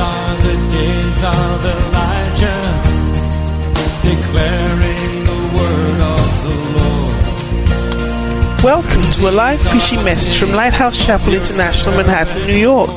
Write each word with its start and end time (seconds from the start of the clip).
are 0.00 0.34
the 0.36 0.56
days 0.72 1.20
of 1.22 1.64
Elijah, 1.76 2.64
declaring 4.00 5.12
the 5.28 5.38
word 5.56 6.00
of 6.16 6.26
the 6.44 6.56
Lord. 6.76 7.14
Welcome 8.64 9.04
to 9.12 9.28
a 9.28 9.30
live 9.30 9.60
preaching 9.66 10.02
message 10.02 10.38
from 10.38 10.56
Lighthouse 10.56 10.96
Chapel 11.04 11.34
International, 11.34 11.94
Manhattan, 11.96 12.46
New 12.46 12.56
York. 12.56 12.94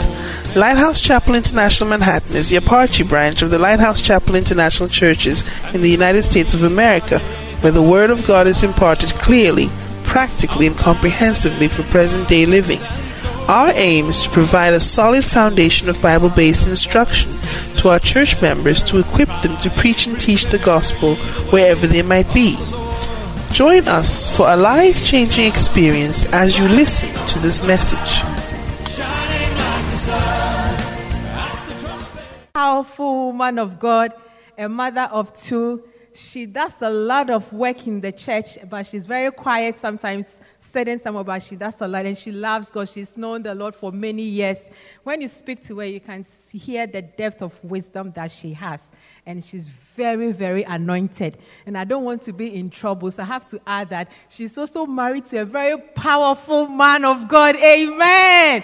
Lighthouse 0.56 1.02
Chapel 1.02 1.36
International 1.36 1.90
Manhattan 1.90 2.38
is 2.38 2.50
the 2.50 2.56
Apache 2.58 3.04
branch 3.04 3.42
of 3.42 3.52
the 3.52 3.60
Lighthouse 3.60 4.02
Chapel 4.02 4.36
International 4.36 4.88
Churches 4.88 5.44
in 5.76 5.82
the 5.82 5.90
United 5.90 6.24
States 6.24 6.54
of 6.54 6.64
America, 6.64 7.20
where 7.60 7.74
the 7.74 7.82
Word 7.82 8.12
of 8.12 8.26
God 8.26 8.48
is 8.48 8.64
imparted 8.64 9.10
clearly, 9.16 9.68
practically, 10.06 10.68
and 10.68 10.78
comprehensively 10.78 11.68
for 11.68 11.84
present 11.84 12.30
day 12.30 12.46
living. 12.46 12.80
Our 13.48 13.72
aim 13.76 14.10
is 14.10 14.22
to 14.22 14.30
provide 14.30 14.74
a 14.74 14.80
solid 14.80 15.24
foundation 15.24 15.90
of 15.90 16.02
Bible 16.02 16.30
based 16.30 16.68
instruction 16.68 17.32
to 17.78 17.90
our 17.90 18.00
church 18.00 18.42
members 18.42 18.84
to 18.84 19.00
equip 19.00 19.30
them 19.42 19.58
to 19.58 19.70
preach 19.72 20.08
and 20.08 20.20
teach 20.20 20.46
the 20.46 20.60
gospel 20.60 21.16
wherever 21.52 21.86
they 21.88 22.02
might 22.02 22.34
be. 22.34 22.56
Join 23.52 23.88
us 23.88 24.36
for 24.36 24.48
a 24.50 24.56
life 24.56 25.06
changing 25.06 25.46
experience 25.46 26.32
as 26.34 26.58
you 26.58 26.68
listen 26.68 27.10
to 27.28 27.40
this 27.40 27.62
message. 27.62 28.24
powerful 32.64 33.28
woman 33.28 33.60
of 33.60 33.78
God, 33.78 34.14
a 34.58 34.70
mother 34.70 35.10
of 35.12 35.34
two. 35.38 35.84
She 36.14 36.46
does 36.46 36.82
a 36.82 36.90
lot 36.90 37.30
of 37.30 37.52
work 37.52 37.86
in 37.88 38.00
the 38.00 38.12
church, 38.12 38.58
but 38.70 38.86
she's 38.86 39.06
very 39.06 39.32
quiet 39.32 39.76
sometimes, 39.76 40.40
sitting 40.64 40.98
somewhere, 40.98 41.24
but 41.24 41.42
she 41.44 41.56
that's 41.56 41.82
a 41.82 41.88
lot 41.88 42.06
and 42.06 42.18
she 42.18 42.32
loves 42.32 42.72
God. 42.72 42.88
She's 42.88 43.18
known 43.18 43.44
the 43.44 43.54
Lord 43.54 43.76
for 43.76 43.92
many 43.92 44.24
years. 44.24 44.70
When 45.04 45.22
you 45.22 45.28
speak 45.28 45.62
to 45.68 45.80
her, 45.80 45.86
you 45.86 46.00
can 46.00 46.26
hear 46.52 46.88
the 46.88 47.02
depth 47.02 47.42
of 47.42 47.62
wisdom 47.64 48.12
that 48.16 48.32
she 48.32 48.54
has. 48.54 48.92
And 49.26 49.44
she's 49.44 49.68
very, 49.68 50.32
very 50.32 50.64
anointed. 50.64 51.38
And 51.66 51.78
I 51.78 51.84
don't 51.84 52.04
want 52.04 52.22
to 52.24 52.34
be 52.34 52.56
in 52.56 52.70
trouble, 52.70 53.12
so 53.12 53.24
I 53.24 53.26
have 53.26 53.46
to 53.48 53.62
add 53.68 53.90
that 53.90 54.10
she's 54.30 54.58
also 54.58 54.86
married 54.86 55.26
to 55.26 55.40
a 55.40 55.46
very 55.46 55.78
powerful 55.78 56.68
man 56.68 57.06
of 57.06 57.28
God. 57.28 57.56
Amen. 57.58 58.64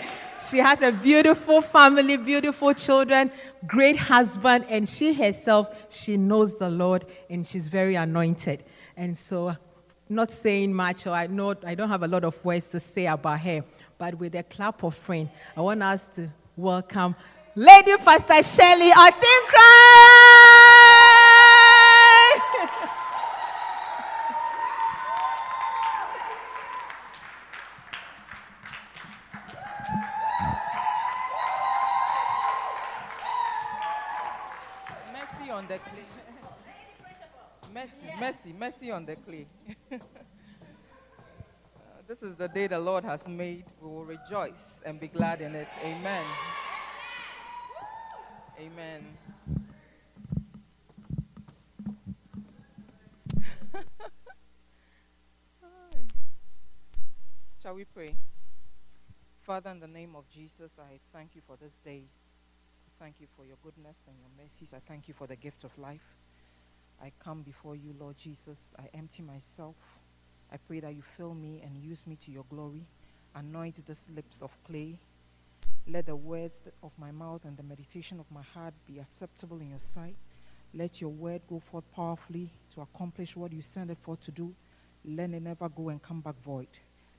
She 0.49 0.57
has 0.59 0.81
a 0.81 0.91
beautiful 0.91 1.61
family, 1.61 2.15
beautiful 2.15 2.73
children, 2.73 3.31
great 3.67 3.97
husband, 3.97 4.65
and 4.69 4.87
she 4.87 5.13
herself, 5.13 5.75
she 5.89 6.15
knows 6.15 6.57
the 6.57 6.69
Lord 6.69 7.05
and 7.29 7.45
she's 7.45 7.67
very 7.67 7.95
anointed. 7.95 8.63
And 8.95 9.17
so, 9.17 9.55
not 10.09 10.31
saying 10.31 10.73
much, 10.73 11.05
or 11.05 11.11
I 11.11 11.27
know 11.27 11.53
I 11.63 11.75
don't 11.75 11.87
have 11.87 12.01
a 12.01 12.07
lot 12.07 12.23
of 12.23 12.43
words 12.43 12.69
to 12.69 12.79
say 12.79 13.05
about 13.05 13.39
her, 13.41 13.63
but 13.97 14.15
with 14.15 14.33
a 14.33 14.41
clap 14.41 14.83
of 14.83 14.95
friend, 14.95 15.29
I 15.55 15.61
want 15.61 15.83
us 15.83 16.07
to 16.15 16.29
welcome 16.57 17.15
Lady 17.55 17.95
Pastor 17.97 18.41
Shelley 18.41 18.89
Otinkrai. 18.89 19.19
Mercy 35.13 35.51
on 35.51 35.67
the 35.67 35.77
clay. 35.77 36.05
Mercy, 37.71 37.91
mercy, 38.19 38.53
mercy 38.57 38.91
on 38.91 39.05
the 39.05 39.15
clay. 39.15 39.45
This 42.19 42.31
is 42.31 42.35
the 42.35 42.49
day 42.49 42.67
the 42.67 42.79
Lord 42.79 43.05
has 43.05 43.25
made. 43.29 43.63
We 43.79 43.87
will 43.87 44.03
rejoice 44.03 44.81
and 44.85 44.99
be 44.99 45.07
glad 45.07 45.39
in 45.39 45.55
it. 45.55 45.69
Amen. 45.85 46.25
Amen. 48.59 49.05
Shall 57.63 57.75
we 57.75 57.85
pray? 57.85 58.13
Father, 59.43 59.69
in 59.69 59.79
the 59.79 59.87
name 59.87 60.17
of 60.17 60.29
Jesus, 60.29 60.77
I 60.77 60.99
thank 61.13 61.35
you 61.35 61.41
for 61.47 61.55
this 61.55 61.79
day. 61.85 62.03
Thank 62.99 63.21
you 63.21 63.27
for 63.37 63.45
your 63.45 63.55
goodness 63.63 64.09
and 64.09 64.17
your 64.19 64.27
mercies. 64.43 64.73
I 64.73 64.79
thank 64.85 65.07
you 65.07 65.13
for 65.13 65.25
the 65.25 65.37
gift 65.37 65.63
of 65.63 65.71
life. 65.77 66.17
I 67.01 67.13
come 67.23 67.43
before 67.43 67.77
you, 67.77 67.95
Lord 67.97 68.17
Jesus. 68.17 68.73
I 68.77 68.89
empty 68.93 69.23
myself. 69.23 69.77
I 70.51 70.57
pray 70.57 70.79
that 70.79 70.95
you 70.95 71.03
fill 71.17 71.33
me 71.33 71.61
and 71.63 71.77
use 71.77 72.07
me 72.07 72.17
to 72.25 72.31
your 72.31 72.45
glory. 72.49 72.83
Anoint 73.35 73.85
these 73.85 74.05
lips 74.15 74.41
of 74.41 74.51
clay. 74.65 74.97
Let 75.87 76.07
the 76.07 76.15
words 76.15 76.61
of 76.83 76.91
my 76.97 77.11
mouth 77.11 77.41
and 77.45 77.57
the 77.57 77.63
meditation 77.63 78.19
of 78.19 78.25
my 78.31 78.41
heart 78.41 78.73
be 78.87 78.99
acceptable 78.99 79.59
in 79.59 79.69
your 79.69 79.79
sight. 79.79 80.15
Let 80.73 81.01
your 81.01 81.09
word 81.09 81.41
go 81.49 81.59
forth 81.59 81.83
powerfully 81.95 82.49
to 82.75 82.81
accomplish 82.81 83.35
what 83.35 83.51
you 83.51 83.61
sent 83.61 83.89
it 83.89 83.97
for 84.01 84.15
to 84.17 84.31
do. 84.31 84.53
Let 85.05 85.31
it 85.31 85.41
never 85.41 85.69
go 85.69 85.89
and 85.89 86.01
come 86.01 86.21
back 86.21 86.35
void. 86.43 86.67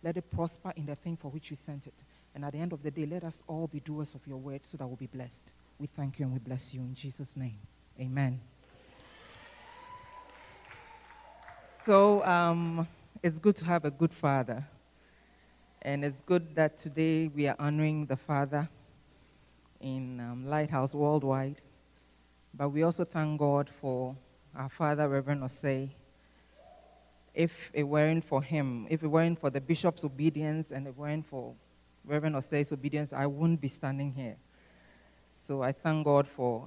Let 0.02 0.16
it 0.16 0.30
prosper 0.30 0.72
in 0.76 0.86
the 0.86 0.94
thing 0.94 1.16
for 1.16 1.30
which 1.30 1.50
you 1.50 1.56
sent 1.56 1.86
it. 1.86 1.94
And 2.34 2.44
at 2.44 2.52
the 2.52 2.58
end 2.58 2.72
of 2.72 2.82
the 2.82 2.90
day, 2.90 3.06
let 3.06 3.24
us 3.24 3.42
all 3.48 3.66
be 3.66 3.80
doers 3.80 4.14
of 4.14 4.26
your 4.26 4.36
word 4.36 4.60
so 4.64 4.76
that 4.78 4.86
we'll 4.86 4.96
be 4.96 5.06
blessed. 5.06 5.46
We 5.78 5.86
thank 5.86 6.18
you 6.18 6.26
and 6.26 6.32
we 6.32 6.38
bless 6.38 6.72
you 6.72 6.80
in 6.80 6.94
Jesus' 6.94 7.36
name. 7.36 7.58
Amen. 7.98 8.40
So 11.84 12.24
um, 12.24 12.86
it's 13.22 13.38
good 13.38 13.56
to 13.56 13.64
have 13.64 13.84
a 13.84 13.90
good 13.90 14.12
father. 14.12 14.66
And 15.82 16.04
it's 16.04 16.20
good 16.20 16.54
that 16.54 16.78
today 16.78 17.28
we 17.28 17.46
are 17.46 17.56
honoring 17.58 18.06
the 18.06 18.16
father 18.16 18.68
in 19.80 20.20
um, 20.20 20.46
Lighthouse 20.46 20.94
Worldwide. 20.94 21.60
But 22.54 22.70
we 22.70 22.82
also 22.82 23.04
thank 23.04 23.38
God 23.38 23.70
for 23.80 24.16
our 24.54 24.68
father, 24.68 25.08
Reverend 25.08 25.42
Osei. 25.42 25.90
If 27.34 27.70
it 27.72 27.84
weren't 27.84 28.24
for 28.24 28.42
him, 28.42 28.86
if 28.90 29.02
it 29.02 29.06
weren't 29.06 29.38
for 29.38 29.50
the 29.50 29.60
bishop's 29.60 30.04
obedience 30.04 30.72
and 30.72 30.86
it 30.86 30.96
weren't 30.96 31.26
for 31.26 31.54
Reverend 32.04 32.34
Osei's 32.34 32.72
obedience, 32.72 33.12
I 33.12 33.26
wouldn't 33.26 33.60
be 33.60 33.68
standing 33.68 34.12
here. 34.12 34.36
So 35.34 35.62
I 35.62 35.72
thank 35.72 36.04
God 36.04 36.26
for 36.26 36.66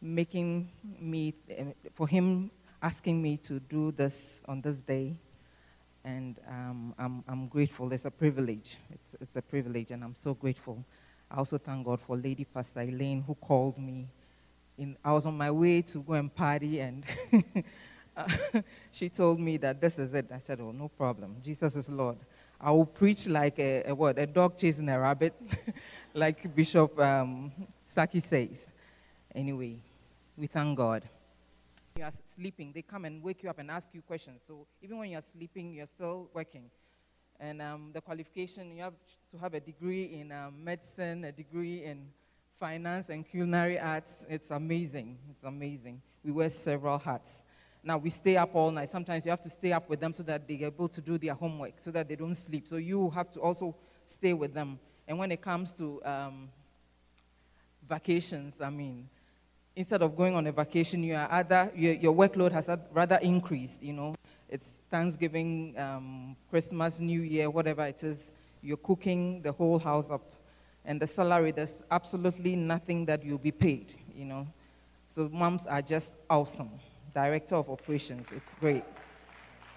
making 0.00 0.70
me, 1.00 1.34
eh, 1.50 1.72
for 1.94 2.06
him 2.06 2.50
asking 2.82 3.20
me 3.20 3.36
to 3.38 3.58
do 3.60 3.90
this 3.92 4.42
on 4.46 4.60
this 4.60 4.76
day. 4.78 5.16
And 6.06 6.38
um, 6.48 6.94
I'm, 7.00 7.24
I'm 7.26 7.48
grateful. 7.48 7.92
It's 7.92 8.04
a 8.04 8.12
privilege. 8.12 8.78
It's, 8.92 9.06
it's 9.20 9.34
a 9.34 9.42
privilege, 9.42 9.90
and 9.90 10.04
I'm 10.04 10.14
so 10.14 10.34
grateful. 10.34 10.84
I 11.28 11.38
also 11.38 11.58
thank 11.58 11.84
God 11.84 12.00
for 12.00 12.16
Lady 12.16 12.44
Pastor 12.44 12.82
Elaine, 12.82 13.24
who 13.26 13.34
called 13.34 13.76
me. 13.76 14.06
In, 14.78 14.96
I 15.04 15.10
was 15.10 15.26
on 15.26 15.36
my 15.36 15.50
way 15.50 15.82
to 15.82 15.98
go 15.98 16.12
and 16.12 16.32
party, 16.32 16.78
and 16.78 17.04
uh, 18.16 18.28
she 18.92 19.08
told 19.08 19.40
me 19.40 19.56
that 19.56 19.80
this 19.80 19.98
is 19.98 20.14
it. 20.14 20.30
I 20.32 20.38
said, 20.38 20.60
Oh, 20.60 20.70
no 20.70 20.86
problem. 20.86 21.38
Jesus 21.44 21.74
is 21.74 21.88
Lord. 21.88 22.18
I 22.60 22.70
will 22.70 22.86
preach 22.86 23.26
like 23.26 23.58
a, 23.58 23.82
a 23.88 23.94
what? 23.94 24.16
A 24.16 24.26
dog 24.26 24.56
chasing 24.56 24.88
a 24.88 25.00
rabbit, 25.00 25.34
like 26.14 26.54
Bishop 26.54 27.00
um, 27.00 27.50
Saki 27.84 28.20
says. 28.20 28.68
Anyway, 29.34 29.74
we 30.38 30.46
thank 30.46 30.78
God. 30.78 31.02
You 31.96 32.04
are 32.04 32.12
sleeping, 32.34 32.72
they 32.74 32.82
come 32.82 33.06
and 33.06 33.22
wake 33.22 33.42
you 33.42 33.48
up 33.48 33.58
and 33.58 33.70
ask 33.70 33.88
you 33.94 34.02
questions. 34.02 34.42
So 34.46 34.66
even 34.82 34.98
when 34.98 35.10
you're 35.10 35.22
sleeping, 35.32 35.72
you're 35.72 35.86
still 35.86 36.28
working. 36.34 36.70
And 37.40 37.62
um, 37.62 37.90
the 37.94 38.02
qualification, 38.02 38.76
you 38.76 38.82
have 38.82 38.92
to 39.32 39.38
have 39.38 39.54
a 39.54 39.60
degree 39.60 40.04
in 40.20 40.30
um, 40.30 40.62
medicine, 40.62 41.24
a 41.24 41.32
degree 41.32 41.84
in 41.84 42.08
finance 42.60 43.08
and 43.08 43.26
culinary 43.26 43.78
arts. 43.78 44.26
It's 44.28 44.50
amazing. 44.50 45.16
It's 45.30 45.44
amazing. 45.44 46.02
We 46.22 46.32
wear 46.32 46.50
several 46.50 46.98
hats. 46.98 47.44
Now 47.82 47.96
we 47.96 48.10
stay 48.10 48.36
up 48.36 48.50
all 48.54 48.70
night. 48.70 48.90
Sometimes 48.90 49.24
you 49.24 49.30
have 49.30 49.42
to 49.42 49.50
stay 49.50 49.72
up 49.72 49.88
with 49.88 50.00
them 50.00 50.12
so 50.12 50.22
that 50.24 50.46
they're 50.46 50.66
able 50.66 50.88
to 50.88 51.00
do 51.00 51.16
their 51.16 51.34
homework, 51.34 51.74
so 51.78 51.90
that 51.92 52.08
they 52.08 52.16
don't 52.16 52.34
sleep. 52.34 52.66
So 52.68 52.76
you 52.76 53.08
have 53.10 53.30
to 53.30 53.40
also 53.40 53.74
stay 54.04 54.34
with 54.34 54.52
them. 54.52 54.78
And 55.08 55.18
when 55.18 55.32
it 55.32 55.40
comes 55.40 55.72
to 55.74 56.04
um, 56.04 56.50
vacations, 57.88 58.60
I 58.60 58.68
mean, 58.68 59.08
instead 59.76 60.00
of 60.02 60.16
going 60.16 60.34
on 60.34 60.46
a 60.46 60.52
vacation, 60.52 61.04
you 61.04 61.14
are 61.14 61.28
other, 61.30 61.70
your, 61.76 61.92
your 61.92 62.14
workload 62.14 62.50
has 62.50 62.68
rather 62.92 63.16
increased, 63.16 63.82
you 63.82 63.92
know. 63.92 64.14
It's 64.48 64.66
Thanksgiving, 64.90 65.74
um, 65.78 66.34
Christmas, 66.48 66.98
New 66.98 67.20
Year, 67.20 67.50
whatever 67.50 67.84
it 67.84 68.02
is. 68.02 68.32
You're 68.62 68.78
cooking 68.78 69.42
the 69.42 69.52
whole 69.52 69.78
house 69.78 70.10
up. 70.10 70.32
And 70.84 71.00
the 71.00 71.06
salary, 71.06 71.50
there's 71.50 71.82
absolutely 71.90 72.56
nothing 72.56 73.04
that 73.06 73.22
you'll 73.22 73.38
be 73.38 73.52
paid, 73.52 73.92
you 74.16 74.24
know. 74.24 74.46
So 75.04 75.28
moms 75.30 75.66
are 75.66 75.82
just 75.82 76.12
awesome. 76.30 76.70
Director 77.12 77.56
of 77.56 77.68
operations, 77.68 78.28
it's 78.34 78.54
great. 78.60 78.84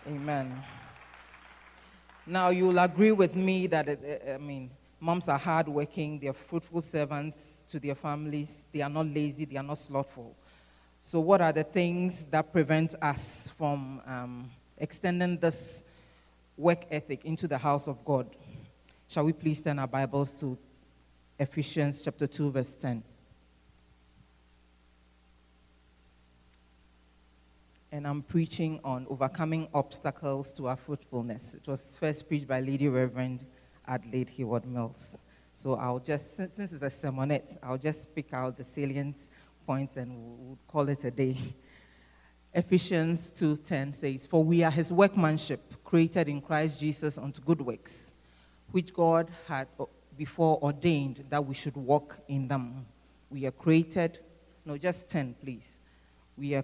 Amen. 0.07 0.63
Now, 2.25 2.50
you'll 2.50 2.80
agree 2.80 3.12
with 3.12 3.36
me 3.36 3.68
that, 3.68 3.90
uh, 3.90 4.34
I 4.34 4.38
mean, 4.38 4.69
moms 5.00 5.28
are 5.28 5.38
hardworking, 5.38 6.19
they're 6.19 6.34
fruitful 6.34 6.81
servants 6.81 7.58
to 7.69 7.80
their 7.80 7.95
families, 7.95 8.66
they 8.71 8.81
are 8.81 8.89
not 8.89 9.06
lazy, 9.06 9.45
they 9.45 9.57
are 9.57 9.63
not 9.63 9.77
slothful. 9.77 10.36
So, 11.01 11.19
what 11.19 11.42
are 11.42 11.54
the 11.54 11.63
things 11.63 12.25
that 12.25 12.51
prevent 12.51 12.95
us 13.01 13.51
from 13.57 14.01
um, 14.06 14.50
extending 14.77 15.38
this 15.38 15.83
work 16.57 16.86
ethic 16.92 17.25
into 17.25 17.48
the 17.48 17.57
house 17.57 17.88
of 17.88 18.04
God? 18.04 18.27
Shall 19.07 19.25
we 19.25 19.33
please 19.33 19.62
turn 19.62 19.80
our 19.80 19.88
Bibles 19.88 20.31
to 20.39 20.57
Ephesians 21.39 22.01
chapter 22.01 22.27
2, 22.27 22.51
verse 22.51 22.75
10? 22.75 23.04
and 27.92 28.07
I'm 28.07 28.22
preaching 28.22 28.80
on 28.83 29.07
overcoming 29.10 29.68
obstacles 29.74 30.51
to 30.54 30.68
our 30.68 30.75
fruitfulness. 30.75 31.56
It 31.56 31.68
was 31.68 31.98
first 32.00 32.27
preached 32.27 32.48
by 32.48 32.60
Lady 32.60 32.88
Reverend 32.88 33.45
Adelaide 33.88 34.30
Heward-Mills. 34.30 35.18
So 35.61 35.73
I'll 35.73 36.00
just, 36.00 36.38
since, 36.38 36.56
since 36.56 36.71
it's 36.71 36.83
a 36.83 36.85
sermonette, 36.85 37.57
I'll 37.61 37.77
just 37.77 38.15
pick 38.15 38.33
out 38.33 38.56
the 38.56 38.63
salient 38.63 39.17
points 39.65 39.97
and 39.97 40.09
we'll, 40.15 40.57
call 40.69 40.88
it 40.88 41.03
a 41.03 41.11
day. 41.11 41.35
Ephesians 42.53 43.29
2:10 43.35 43.94
says, 43.94 44.25
"For 44.25 44.41
we 44.41 44.63
are 44.63 44.71
his 44.71 44.94
workmanship, 44.94 45.83
created 45.83 46.29
in 46.29 46.39
Christ 46.39 46.79
Jesus 46.79 47.17
unto 47.17 47.41
good 47.41 47.59
works, 47.59 48.13
which 48.71 48.94
God 48.94 49.29
had 49.50 49.67
uh, 49.77 49.83
before 50.17 50.63
ordained 50.63 51.25
that 51.29 51.45
we 51.45 51.53
should 51.53 51.75
walk 51.75 52.17
in 52.29 52.47
them." 52.47 52.85
We 53.29 53.45
are 53.45 53.51
created, 53.51 54.19
no, 54.63 54.77
just 54.77 55.09
10, 55.09 55.35
please. 55.44 55.75
We 56.38 56.55
are 56.55 56.63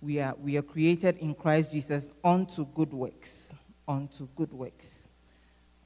we 0.00 0.18
are, 0.20 0.34
we 0.42 0.56
are 0.56 0.62
created 0.62 1.18
in 1.18 1.34
Christ 1.34 1.72
Jesus 1.72 2.10
unto 2.24 2.64
good 2.74 2.94
works. 2.94 3.54
Unto 3.86 4.28
good 4.34 4.54
works. 4.54 5.08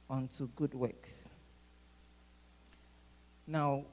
Unto 0.08 0.46
good 0.54 0.72
works. 0.72 1.28
Now, 3.46 3.84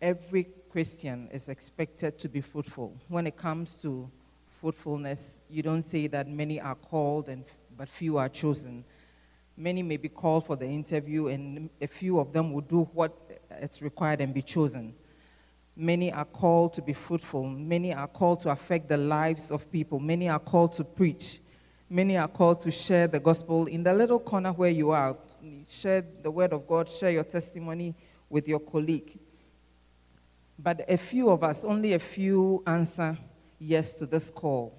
every 0.00 0.48
Christian 0.70 1.28
is 1.32 1.48
expected 1.48 2.18
to 2.18 2.28
be 2.28 2.40
fruitful. 2.40 2.96
When 3.08 3.26
it 3.26 3.36
comes 3.36 3.74
to 3.82 4.10
fruitfulness, 4.60 5.40
you 5.48 5.62
don't 5.62 5.82
say 5.82 6.06
that 6.08 6.28
many 6.28 6.60
are 6.60 6.74
called 6.74 7.28
and 7.28 7.44
but 7.76 7.88
few 7.88 8.18
are 8.18 8.28
chosen. 8.28 8.84
Many 9.56 9.82
may 9.82 9.96
be 9.96 10.08
called 10.08 10.44
for 10.46 10.54
the 10.56 10.66
interview, 10.66 11.28
and 11.28 11.70
a 11.80 11.86
few 11.86 12.18
of 12.18 12.32
them 12.32 12.52
will 12.52 12.60
do 12.60 12.82
what 12.92 13.16
it's 13.50 13.80
required 13.80 14.20
and 14.20 14.34
be 14.34 14.42
chosen. 14.42 14.94
Many 15.76 16.12
are 16.12 16.26
called 16.26 16.74
to 16.74 16.82
be 16.82 16.92
fruitful. 16.92 17.48
Many 17.48 17.94
are 17.94 18.06
called 18.06 18.40
to 18.40 18.50
affect 18.50 18.88
the 18.88 18.98
lives 18.98 19.50
of 19.50 19.70
people. 19.72 19.98
Many 19.98 20.28
are 20.28 20.38
called 20.38 20.74
to 20.74 20.84
preach. 20.84 21.40
Many 21.88 22.18
are 22.18 22.28
called 22.28 22.60
to 22.60 22.70
share 22.70 23.08
the 23.08 23.18
gospel 23.18 23.66
in 23.66 23.82
the 23.82 23.92
little 23.92 24.20
corner 24.20 24.52
where 24.52 24.70
you 24.70 24.90
are. 24.90 25.16
Share 25.68 26.04
the 26.22 26.30
word 26.30 26.52
of 26.52 26.66
God, 26.66 26.88
share 26.88 27.10
your 27.10 27.24
testimony 27.24 27.94
with 28.30 28.48
your 28.48 28.60
colleague. 28.60 29.18
But 30.58 30.84
a 30.88 30.96
few 30.96 31.28
of 31.28 31.42
us, 31.42 31.64
only 31.64 31.92
a 31.92 31.98
few 31.98 32.62
answer 32.66 33.18
yes 33.58 33.92
to 33.94 34.06
this 34.06 34.30
call. 34.30 34.74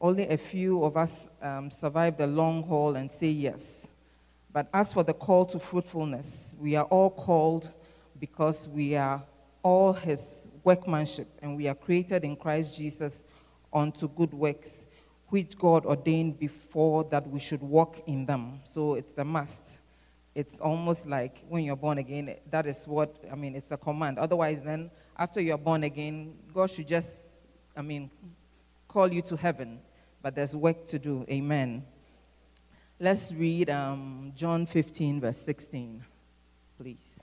Only 0.00 0.28
a 0.28 0.36
few 0.36 0.82
of 0.82 0.96
us 0.96 1.28
um, 1.42 1.70
survive 1.70 2.16
the 2.16 2.26
long 2.26 2.62
haul 2.62 2.96
and 2.96 3.10
say 3.10 3.28
yes. 3.28 3.86
But 4.52 4.68
as 4.72 4.92
for 4.92 5.02
the 5.02 5.14
call 5.14 5.46
to 5.46 5.58
fruitfulness, 5.58 6.54
we 6.58 6.76
are 6.76 6.84
all 6.84 7.10
called 7.10 7.70
because 8.20 8.68
we 8.68 8.94
are 8.94 9.22
all 9.62 9.92
his 9.92 10.46
workmanship, 10.62 11.28
and 11.42 11.56
we 11.56 11.68
are 11.68 11.74
created 11.74 12.24
in 12.24 12.36
Christ 12.36 12.76
Jesus 12.76 13.24
unto 13.72 14.08
good 14.08 14.32
works, 14.32 14.86
which 15.28 15.58
God 15.58 15.84
ordained 15.84 16.38
before 16.38 17.04
that 17.04 17.28
we 17.28 17.40
should 17.40 17.62
walk 17.62 18.02
in 18.06 18.26
them. 18.26 18.60
So 18.64 18.94
it's 18.94 19.16
a 19.18 19.24
must. 19.24 19.78
It's 20.34 20.60
almost 20.60 21.06
like 21.06 21.44
when 21.48 21.64
you're 21.64 21.76
born 21.76 21.98
again, 21.98 22.34
that 22.50 22.66
is 22.66 22.86
what, 22.88 23.16
I 23.30 23.36
mean, 23.36 23.54
it's 23.54 23.70
a 23.70 23.76
command. 23.76 24.18
Otherwise, 24.18 24.62
then, 24.62 24.90
after 25.16 25.40
you're 25.40 25.58
born 25.58 25.84
again, 25.84 26.34
God 26.52 26.70
should 26.70 26.88
just, 26.88 27.28
I 27.76 27.82
mean, 27.82 28.10
call 28.88 29.12
you 29.12 29.22
to 29.22 29.36
heaven. 29.36 29.80
But 30.20 30.34
there's 30.34 30.56
work 30.56 30.86
to 30.86 30.98
do. 30.98 31.24
Amen. 31.30 31.84
Let's 32.98 33.32
read 33.32 33.70
um, 33.70 34.32
John 34.34 34.66
15, 34.66 35.20
verse 35.20 35.36
16, 35.38 36.02
please. 36.78 37.13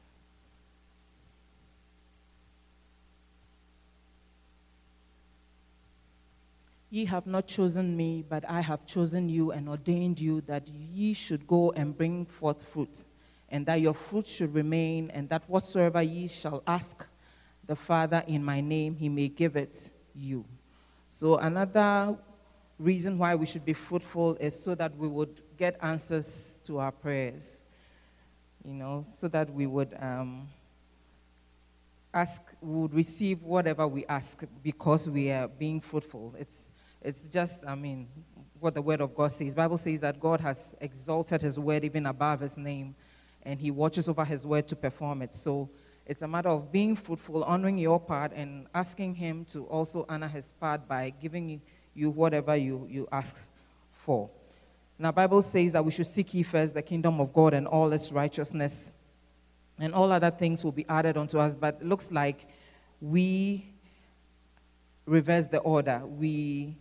Ye 6.91 7.05
have 7.05 7.25
not 7.25 7.47
chosen 7.47 7.95
me, 7.95 8.21
but 8.27 8.43
I 8.49 8.59
have 8.59 8.85
chosen 8.85 9.29
you 9.29 9.51
and 9.51 9.69
ordained 9.69 10.19
you 10.19 10.41
that 10.41 10.67
ye 10.67 11.13
should 11.13 11.47
go 11.47 11.71
and 11.71 11.97
bring 11.97 12.25
forth 12.25 12.61
fruit, 12.61 13.05
and 13.47 13.65
that 13.65 13.79
your 13.79 13.93
fruit 13.93 14.27
should 14.27 14.53
remain, 14.53 15.09
and 15.11 15.29
that 15.29 15.49
whatsoever 15.49 16.01
ye 16.01 16.27
shall 16.27 16.61
ask 16.67 17.07
the 17.65 17.77
Father 17.77 18.21
in 18.27 18.43
my 18.43 18.59
name, 18.59 18.97
he 18.97 19.07
may 19.07 19.29
give 19.29 19.55
it 19.55 19.89
you. 20.13 20.43
So, 21.09 21.37
another 21.37 22.17
reason 22.77 23.17
why 23.17 23.35
we 23.35 23.45
should 23.45 23.63
be 23.63 23.71
fruitful 23.71 24.35
is 24.35 24.61
so 24.61 24.75
that 24.75 24.93
we 24.97 25.07
would 25.07 25.41
get 25.57 25.77
answers 25.81 26.59
to 26.65 26.79
our 26.79 26.91
prayers, 26.91 27.61
you 28.65 28.73
know, 28.73 29.05
so 29.17 29.29
that 29.29 29.49
we 29.53 29.65
would. 29.65 29.95
Um, 29.97 30.49
ask, 32.13 32.41
would 32.61 32.93
receive 32.93 33.41
whatever 33.43 33.87
we 33.87 34.05
ask 34.05 34.43
because 34.61 35.09
we 35.09 35.31
are 35.31 35.47
being 35.47 35.79
fruitful. 35.79 36.35
It's 36.37 36.70
it's 37.01 37.23
just, 37.23 37.65
I 37.65 37.75
mean, 37.75 38.07
what 38.59 38.75
the 38.75 38.81
word 38.81 39.01
of 39.01 39.15
God 39.15 39.31
says. 39.31 39.55
Bible 39.55 39.77
says 39.77 39.99
that 40.01 40.19
God 40.19 40.39
has 40.41 40.75
exalted 40.79 41.41
his 41.41 41.57
word 41.57 41.83
even 41.83 42.05
above 42.05 42.41
his 42.41 42.57
name, 42.57 42.95
and 43.43 43.59
he 43.59 43.71
watches 43.71 44.07
over 44.07 44.23
his 44.23 44.45
word 44.45 44.67
to 44.67 44.75
perform 44.75 45.23
it. 45.23 45.33
So 45.33 45.69
it's 46.05 46.21
a 46.21 46.27
matter 46.27 46.49
of 46.49 46.71
being 46.71 46.95
fruitful, 46.95 47.43
honoring 47.43 47.79
your 47.79 47.99
part, 47.99 48.33
and 48.33 48.67
asking 48.75 49.15
him 49.15 49.45
to 49.45 49.65
also 49.65 50.05
honor 50.07 50.27
his 50.27 50.53
part 50.59 50.87
by 50.87 51.11
giving 51.21 51.61
you 51.95 52.09
whatever 52.11 52.55
you, 52.55 52.87
you 52.89 53.07
ask 53.11 53.35
for. 53.91 54.29
Now, 54.99 55.11
Bible 55.11 55.41
says 55.41 55.71
that 55.71 55.83
we 55.83 55.89
should 55.89 56.05
seek 56.05 56.33
ye 56.35 56.43
first 56.43 56.75
the 56.75 56.83
kingdom 56.83 57.19
of 57.19 57.33
God 57.33 57.55
and 57.55 57.65
all 57.65 57.91
its 57.91 58.11
righteousness, 58.11 58.91
and 59.79 59.95
all 59.95 60.11
other 60.11 60.29
things 60.29 60.63
will 60.63 60.71
be 60.71 60.85
added 60.87 61.17
unto 61.17 61.39
us. 61.39 61.55
But 61.55 61.79
it 61.81 61.87
looks 61.87 62.11
like 62.11 62.45
we 63.01 63.65
reverse 65.07 65.47
the 65.47 65.57
order. 65.59 66.03
We 66.05 66.77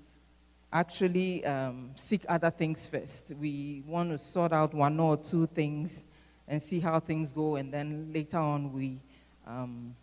actually 0.72 1.44
um, 1.44 1.90
seek 1.94 2.24
other 2.28 2.50
things 2.50 2.86
first. 2.86 3.32
We 3.38 3.82
want 3.86 4.10
to 4.10 4.18
sort 4.18 4.52
out 4.52 4.72
one 4.72 4.98
or 5.00 5.16
two 5.16 5.46
things 5.46 6.04
and 6.46 6.62
see 6.62 6.80
how 6.80 7.00
things 7.00 7.32
go, 7.32 7.56
and 7.56 7.72
then 7.72 8.10
later 8.12 8.38
on 8.38 8.72
we 8.72 9.00
um, 9.46 9.94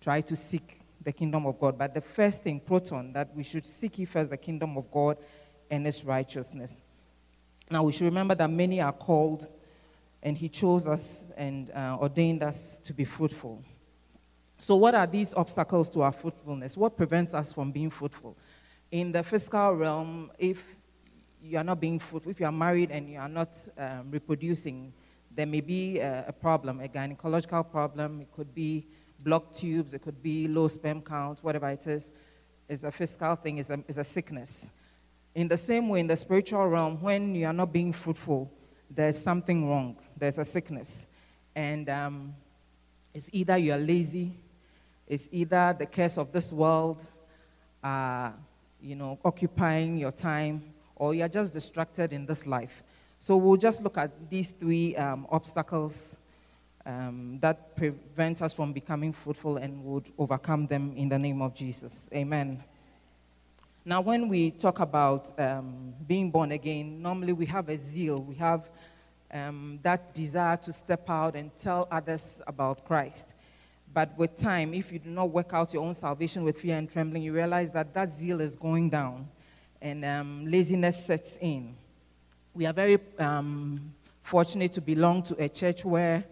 try 0.00 0.20
to 0.20 0.36
seek 0.36 0.80
the 1.02 1.12
kingdom 1.12 1.46
of 1.46 1.58
God. 1.58 1.78
But 1.78 1.94
the 1.94 2.00
first 2.00 2.42
thing, 2.42 2.60
proton, 2.60 3.12
that 3.12 3.34
we 3.34 3.42
should 3.42 3.64
seek 3.64 4.06
first 4.08 4.30
the 4.30 4.36
kingdom 4.36 4.76
of 4.76 4.90
God 4.90 5.16
and 5.70 5.86
its 5.86 6.04
righteousness. 6.04 6.74
Now 7.70 7.84
we 7.84 7.92
should 7.92 8.04
remember 8.04 8.34
that 8.34 8.50
many 8.50 8.80
are 8.80 8.92
called, 8.92 9.46
and 10.22 10.36
He 10.36 10.48
chose 10.48 10.86
us 10.86 11.24
and 11.36 11.70
uh, 11.70 11.98
ordained 12.00 12.42
us 12.42 12.78
to 12.84 12.92
be 12.92 13.04
fruitful. 13.04 13.62
So, 14.58 14.74
what 14.76 14.94
are 14.94 15.06
these 15.06 15.32
obstacles 15.34 15.88
to 15.90 16.02
our 16.02 16.12
fruitfulness? 16.12 16.76
What 16.76 16.96
prevents 16.96 17.32
us 17.32 17.52
from 17.52 17.70
being 17.70 17.90
fruitful? 17.90 18.36
In 18.90 19.12
the 19.12 19.22
physical 19.22 19.74
realm, 19.74 20.30
if 20.38 20.76
you 21.42 21.58
are 21.58 21.64
not 21.64 21.80
being 21.80 21.98
fruitful, 21.98 22.30
if 22.30 22.40
you 22.40 22.46
are 22.46 22.52
married 22.52 22.90
and 22.90 23.08
you 23.08 23.18
are 23.18 23.28
not 23.28 23.56
um, 23.76 24.10
reproducing, 24.10 24.92
there 25.34 25.46
may 25.46 25.60
be 25.60 25.98
a, 25.98 26.26
a, 26.28 26.32
problem, 26.32 26.80
a 26.80 26.88
gynecological 26.88 27.70
problem. 27.70 28.22
It 28.22 28.32
could 28.32 28.54
be 28.54 28.86
blocked 29.22 29.58
tubes, 29.58 29.94
it 29.94 30.02
could 30.02 30.22
be 30.22 30.48
low 30.48 30.68
sperm 30.68 31.02
count, 31.02 31.38
whatever 31.42 31.68
it 31.68 31.86
is. 31.86 32.12
It's 32.68 32.82
a 32.82 32.90
physical 32.90 33.36
thing, 33.36 33.58
it's 33.58 33.70
a, 33.70 33.80
it's 33.88 33.98
a 33.98 34.04
sickness. 34.04 34.66
In 35.34 35.48
the 35.48 35.56
same 35.56 35.88
way, 35.88 36.00
in 36.00 36.06
the 36.06 36.16
spiritual 36.16 36.66
realm, 36.66 37.00
when 37.00 37.34
you 37.34 37.46
are 37.46 37.52
not 37.52 37.72
being 37.72 37.92
fruitful, 37.92 38.50
there's 38.90 39.18
something 39.18 39.68
wrong, 39.68 39.96
there's 40.16 40.38
a 40.38 40.44
sickness. 40.44 41.06
And 41.54 41.88
um, 41.88 42.34
it's 43.12 43.28
either 43.32 43.56
you 43.56 43.72
are 43.72 43.78
lazy, 43.78 44.32
it's 45.06 45.28
either 45.30 45.76
the 45.78 45.86
curse 45.86 46.18
of 46.18 46.32
this 46.32 46.52
world. 46.52 47.04
Uh, 47.82 48.30
you 48.80 48.96
know, 48.96 49.18
occupying 49.24 49.98
your 49.98 50.12
time, 50.12 50.62
or 50.96 51.14
you're 51.14 51.28
just 51.28 51.52
distracted 51.52 52.12
in 52.12 52.26
this 52.26 52.46
life. 52.46 52.82
So 53.20 53.36
we'll 53.36 53.56
just 53.56 53.82
look 53.82 53.98
at 53.98 54.30
these 54.30 54.50
three 54.50 54.96
um, 54.96 55.26
obstacles 55.30 56.16
um, 56.86 57.38
that 57.40 57.76
prevent 57.76 58.40
us 58.40 58.52
from 58.52 58.72
becoming 58.72 59.12
fruitful 59.12 59.58
and 59.58 59.84
would 59.84 60.10
overcome 60.16 60.66
them 60.66 60.94
in 60.96 61.08
the 61.08 61.18
name 61.18 61.42
of 61.42 61.54
Jesus. 61.54 62.08
Amen. 62.14 62.62
Now, 63.84 64.00
when 64.00 64.28
we 64.28 64.50
talk 64.50 64.80
about 64.80 65.38
um, 65.38 65.94
being 66.06 66.30
born 66.30 66.52
again, 66.52 67.00
normally 67.00 67.32
we 67.32 67.46
have 67.46 67.68
a 67.68 67.78
zeal, 67.78 68.22
we 68.22 68.34
have 68.36 68.68
um, 69.32 69.78
that 69.82 70.14
desire 70.14 70.56
to 70.58 70.72
step 70.72 71.08
out 71.08 71.36
and 71.36 71.50
tell 71.58 71.88
others 71.90 72.40
about 72.46 72.84
Christ. 72.84 73.34
But 73.92 74.16
with 74.16 74.38
time, 74.38 74.74
if 74.74 74.92
you 74.92 74.98
do 74.98 75.10
not 75.10 75.30
work 75.30 75.50
out 75.52 75.72
your 75.72 75.84
own 75.84 75.94
salvation 75.94 76.44
with 76.44 76.60
fear 76.60 76.76
and 76.76 76.90
trembling, 76.90 77.22
you 77.22 77.32
realize 77.32 77.72
that 77.72 77.94
that 77.94 78.12
zeal 78.12 78.40
is 78.40 78.54
going 78.54 78.90
down 78.90 79.28
and 79.80 80.04
um, 80.04 80.44
laziness 80.46 81.04
sets 81.04 81.38
in. 81.40 81.74
We 82.54 82.66
are 82.66 82.72
very 82.72 82.98
um, 83.18 83.92
fortunate 84.22 84.72
to 84.74 84.80
belong 84.80 85.22
to 85.24 85.42
a 85.42 85.48
church 85.48 85.84
where, 85.84 86.24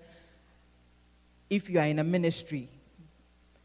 if 1.48 1.70
you 1.70 1.78
are 1.78 1.86
in 1.86 1.98
a 1.98 2.04
ministry, 2.04 2.68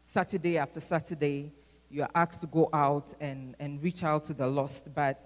Saturday 0.04 0.58
after 0.58 0.80
Saturday, 0.80 1.52
you 1.90 2.02
are 2.02 2.10
asked 2.14 2.40
to 2.40 2.46
go 2.46 2.70
out 2.72 3.12
and, 3.20 3.54
and 3.58 3.82
reach 3.82 4.02
out 4.04 4.24
to 4.26 4.34
the 4.34 4.46
lost. 4.46 4.94
But 4.94 5.20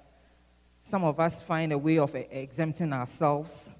some 0.83 1.05
of 1.05 1.21
us 1.21 1.43
find 1.43 1.73
a 1.73 1.79
way 1.79 1.99
of 1.99 2.15
exempting 2.15 2.93
ourselves. 2.93 3.71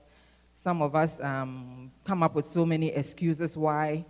Some 0.63 0.83
of 0.83 0.95
us 0.95 1.21
um, 1.21 1.91
come 2.05 2.23
up 2.23 2.35
with 2.35 2.47
so 2.47 2.67
many 2.67 2.89
excuses 2.89 3.57
why 3.57 4.05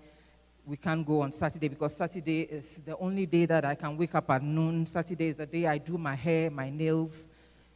we 0.66 0.76
can't 0.76 1.06
go 1.06 1.20
on 1.20 1.30
Saturday 1.30 1.68
because 1.68 1.96
Saturday 1.96 2.40
is 2.40 2.82
the 2.84 2.98
only 2.98 3.24
day 3.24 3.46
that 3.46 3.64
I 3.64 3.76
can 3.76 3.96
wake 3.96 4.16
up 4.16 4.28
at 4.30 4.42
noon. 4.42 4.84
Saturday 4.84 5.28
is 5.28 5.36
the 5.36 5.46
day 5.46 5.64
I 5.64 5.78
do 5.78 5.96
my 5.96 6.16
hair, 6.16 6.50
my 6.50 6.70
nails. 6.70 7.28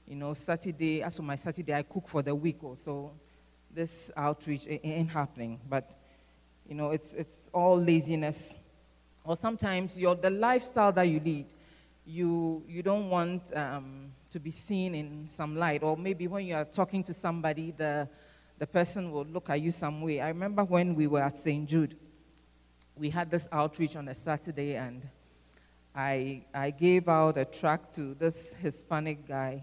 You 0.08 0.16
know, 0.16 0.32
Saturday, 0.32 1.00
as 1.00 1.16
for 1.16 1.22
my 1.22 1.36
Saturday, 1.36 1.72
I 1.72 1.82
cook 1.82 2.08
for 2.08 2.20
the 2.20 2.34
week 2.34 2.64
or 2.64 2.76
so. 2.76 3.12
This 3.72 4.10
outreach 4.16 4.66
ain't 4.68 5.08
happening. 5.08 5.60
But, 5.68 5.88
you 6.68 6.74
know, 6.74 6.90
it's, 6.90 7.12
it's 7.12 7.48
all 7.52 7.78
laziness. 7.78 8.54
Or 9.22 9.36
sometimes 9.36 9.96
your, 9.96 10.16
the 10.16 10.30
lifestyle 10.30 10.90
that 10.90 11.04
you 11.04 11.20
lead, 11.20 11.46
you, 12.04 12.64
you 12.66 12.82
don't 12.82 13.08
want 13.08 13.56
um, 13.56 14.10
to 14.32 14.40
be 14.40 14.50
seen 14.50 14.96
in 14.96 15.28
some 15.28 15.54
light. 15.54 15.84
Or 15.84 15.96
maybe 15.96 16.26
when 16.26 16.44
you 16.44 16.56
are 16.56 16.64
talking 16.64 17.04
to 17.04 17.14
somebody, 17.14 17.70
the, 17.70 18.08
the 18.58 18.66
person 18.66 19.12
will 19.12 19.26
look 19.26 19.48
at 19.48 19.60
you 19.60 19.70
some 19.70 20.02
way. 20.02 20.20
I 20.20 20.26
remember 20.26 20.64
when 20.64 20.96
we 20.96 21.06
were 21.06 21.22
at 21.22 21.38
St. 21.38 21.68
Jude, 21.68 21.96
we 22.96 23.10
had 23.10 23.30
this 23.30 23.48
outreach 23.52 23.96
on 23.96 24.08
a 24.08 24.14
Saturday, 24.14 24.76
and 24.76 25.02
I, 25.94 26.44
I 26.54 26.70
gave 26.70 27.08
out 27.08 27.38
a 27.38 27.44
tract 27.44 27.94
to 27.96 28.14
this 28.14 28.54
Hispanic 28.54 29.26
guy. 29.26 29.62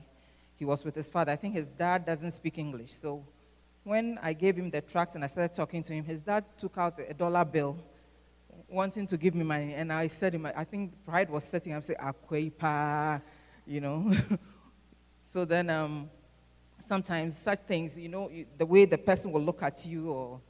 He 0.56 0.66
was 0.66 0.84
with 0.84 0.96
his 0.96 1.10
father. 1.10 1.32
I 1.32 1.36
think 1.36 1.54
his 1.54 1.72
dad 1.72 2.06
doesn't 2.06 2.32
speak 2.32 2.58
English. 2.58 2.94
So 2.94 3.24
when 3.84 4.20
I 4.22 4.34
gave 4.34 4.58
him 4.58 4.70
the 4.70 4.82
tract 4.82 5.16
and 5.16 5.24
I 5.24 5.28
started 5.28 5.56
talking 5.56 5.84
to 5.84 5.94
him, 5.94 6.04
his 6.04 6.22
dad 6.22 6.44
took 6.58 6.78
out 6.78 7.00
a 7.00 7.14
dollar 7.14 7.46
bill 7.46 7.78
wanting 8.68 9.08
to 9.08 9.18
give 9.18 9.36
me 9.36 9.44
money. 9.44 9.74
And 9.74 9.94
I 9.94 10.08
said 10.08 10.34
him, 10.36 10.46
I 10.46 10.64
think 10.64 10.94
pride 11.06 11.30
was 11.30 11.44
setting 11.44 11.74
up, 11.74 11.84
say, 11.84 11.96
Akwepa, 11.96 13.22
you 13.66 13.82
know. 13.82 14.12
so 15.32 15.46
then 15.46 15.70
um, 15.70 16.10
sometimes 16.88 17.38
such 17.38 17.60
things, 17.68 17.98
you 17.98 18.10
know, 18.10 18.30
the 18.58 18.66
way 18.66 18.86
the 18.86 18.98
person 18.98 19.32
will 19.32 19.44
look 19.44 19.64
at 19.64 19.86
you 19.86 20.10
or 20.10 20.42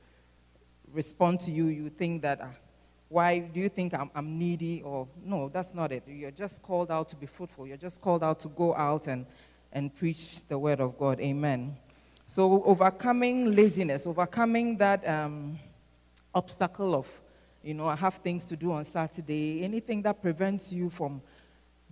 respond 0.91 1.39
to 1.41 1.51
you, 1.51 1.65
you 1.65 1.89
think 1.89 2.21
that, 2.21 2.39
ah, 2.41 2.49
why 3.09 3.39
do 3.39 3.59
you 3.59 3.69
think 3.69 3.93
I'm, 3.93 4.11
I'm 4.13 4.37
needy? 4.37 4.81
Or 4.83 5.07
no, 5.23 5.49
that's 5.49 5.73
not 5.73 5.91
it. 5.91 6.03
You're 6.07 6.31
just 6.31 6.61
called 6.61 6.91
out 6.91 7.09
to 7.09 7.15
be 7.15 7.25
fruitful. 7.25 7.67
You're 7.67 7.77
just 7.77 8.01
called 8.01 8.23
out 8.23 8.39
to 8.41 8.49
go 8.49 8.75
out 8.75 9.07
and, 9.07 9.25
and 9.71 9.95
preach 9.95 10.45
the 10.47 10.57
word 10.59 10.81
of 10.81 10.97
God. 10.97 11.19
Amen. 11.21 11.77
So 12.25 12.63
overcoming 12.63 13.55
laziness, 13.55 14.05
overcoming 14.05 14.77
that 14.77 15.07
um, 15.07 15.57
obstacle 16.35 16.93
of, 16.95 17.07
you 17.63 17.73
know, 17.73 17.85
I 17.85 17.95
have 17.95 18.15
things 18.15 18.43
to 18.45 18.57
do 18.57 18.73
on 18.73 18.83
Saturday, 18.83 19.63
anything 19.63 20.01
that 20.01 20.21
prevents 20.21 20.73
you 20.73 20.89
from 20.89 21.21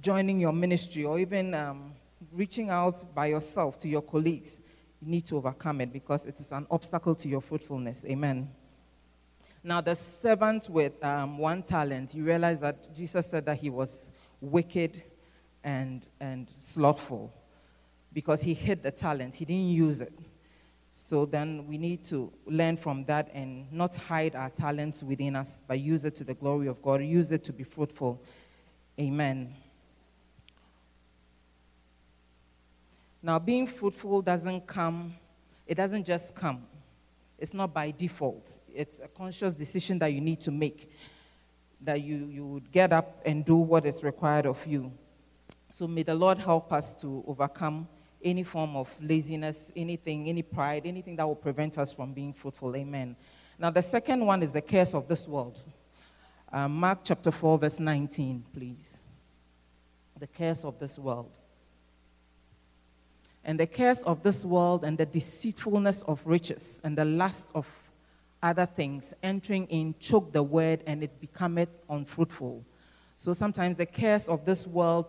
joining 0.02 0.40
your 0.40 0.52
ministry 0.52 1.06
or 1.06 1.18
even 1.20 1.54
um, 1.54 1.94
reaching 2.34 2.70
out 2.70 3.16
by 3.16 3.28
yourself 3.28 3.80
to 3.80 3.88
your 3.88 4.02
colleagues, 4.02 4.60
you 5.02 5.10
need 5.10 5.26
to 5.28 5.38
overcome 5.38 5.80
it 5.80 5.94
because 5.94 6.26
it 6.26 6.38
is 6.40 6.52
an 6.52 6.68
obstacle 6.70 7.16
to 7.16 7.30
your 7.30 7.42
fruitfulness. 7.42 8.04
Amen. 8.06 8.50
Now, 9.68 9.82
the 9.82 9.96
servant 9.96 10.70
with 10.70 11.04
um, 11.04 11.40
one 11.40 11.64
talent, 11.64 12.14
you 12.14 12.24
realize 12.24 12.60
that 12.60 12.96
Jesus 12.96 13.26
said 13.26 13.48
that 13.48 13.58
he 13.58 13.72
was 13.72 14.12
wicked 14.40 15.02
and, 15.64 16.06
and 16.20 16.48
slothful 16.62 17.34
because 18.14 18.42
he 18.42 18.54
hid 18.54 18.84
the 18.84 18.92
talent, 18.92 19.34
he 19.34 19.44
didn't 19.44 19.70
use 19.70 20.02
it. 20.02 20.14
So 20.94 21.26
then 21.26 21.66
we 21.68 21.80
need 21.80 22.04
to 22.10 22.32
learn 22.46 22.78
from 22.78 23.06
that 23.06 23.32
and 23.34 23.66
not 23.74 23.96
hide 23.96 24.36
our 24.36 24.52
talents 24.52 25.02
within 25.02 25.36
us, 25.36 25.64
but 25.68 25.80
use 25.80 26.06
it 26.06 26.16
to 26.18 26.24
the 26.24 26.36
glory 26.36 26.68
of 26.68 26.80
God, 26.84 27.02
use 27.02 27.32
it 27.32 27.44
to 27.46 27.52
be 27.52 27.64
fruitful. 27.64 28.22
Amen. 29.00 29.52
Now, 33.24 33.40
being 33.40 33.66
fruitful 33.66 34.22
doesn't 34.22 34.68
come, 34.68 35.16
it 35.66 35.74
doesn't 35.74 36.06
just 36.06 36.36
come. 36.36 36.68
It's 37.40 37.56
not 37.56 37.74
by 37.74 37.90
default. 37.90 38.60
It's 38.76 39.00
a 39.00 39.08
conscious 39.08 39.54
decision 39.54 40.00
that 40.00 40.08
you 40.08 40.22
need 40.22 40.42
to 40.42 40.52
make, 40.52 40.92
that 41.82 42.02
you, 42.02 42.28
you 42.32 42.46
would 42.46 42.72
get 42.72 42.92
up 42.92 43.22
and 43.26 43.46
do 43.46 43.56
what 43.56 43.86
is 43.86 44.04
required 44.04 44.46
of 44.46 44.66
you. 44.68 44.92
So 45.72 45.88
may 45.88 46.04
the 46.04 46.16
Lord 46.16 46.38
help 46.38 46.72
us 46.72 46.94
to 46.96 47.24
overcome 47.28 47.88
any 48.24 48.44
form 48.44 48.76
of 48.76 48.90
laziness, 49.02 49.72
anything, 49.76 50.28
any 50.28 50.42
pride, 50.42 50.84
anything 50.86 51.16
that 51.16 51.28
will 51.28 51.36
prevent 51.36 51.78
us 51.78 51.94
from 51.94 52.14
being 52.14 52.34
fruitful. 52.34 52.76
Amen. 52.76 53.16
Now, 53.58 53.70
the 53.70 53.82
second 53.82 54.26
one 54.26 54.44
is 54.44 54.52
the 54.52 54.62
curse 54.62 54.94
of 54.94 55.08
this 55.08 55.28
world. 55.28 55.60
Uh, 56.52 56.68
Mark 56.68 57.00
chapter 57.04 57.32
4, 57.32 57.60
verse 57.60 57.80
19, 57.80 58.44
please. 58.54 59.00
The 60.20 60.28
curse 60.28 60.66
of 60.66 60.80
this 60.80 60.98
world. 60.98 61.32
And 63.44 63.60
the 63.60 63.68
curse 63.68 64.02
of 64.04 64.24
this 64.24 64.44
world 64.44 64.84
and 64.84 64.98
the 64.98 65.06
deceitfulness 65.06 66.02
of 66.04 66.20
riches 66.26 66.82
and 66.84 66.98
the 66.98 67.06
lust 67.06 67.50
of 67.54 67.68
other 68.42 68.66
things 68.66 69.14
entering 69.24 69.66
in 69.68 69.96
choke 70.00 70.32
the 70.32 70.44
word 70.44 70.84
and 70.86 71.04
it 71.04 71.20
becometh 71.20 71.70
unfruitful. 71.90 72.64
So 73.16 73.34
sometimes 73.34 73.78
the 73.78 73.86
cares 73.86 74.28
of 74.28 74.46
this 74.46 74.68
world 74.68 75.08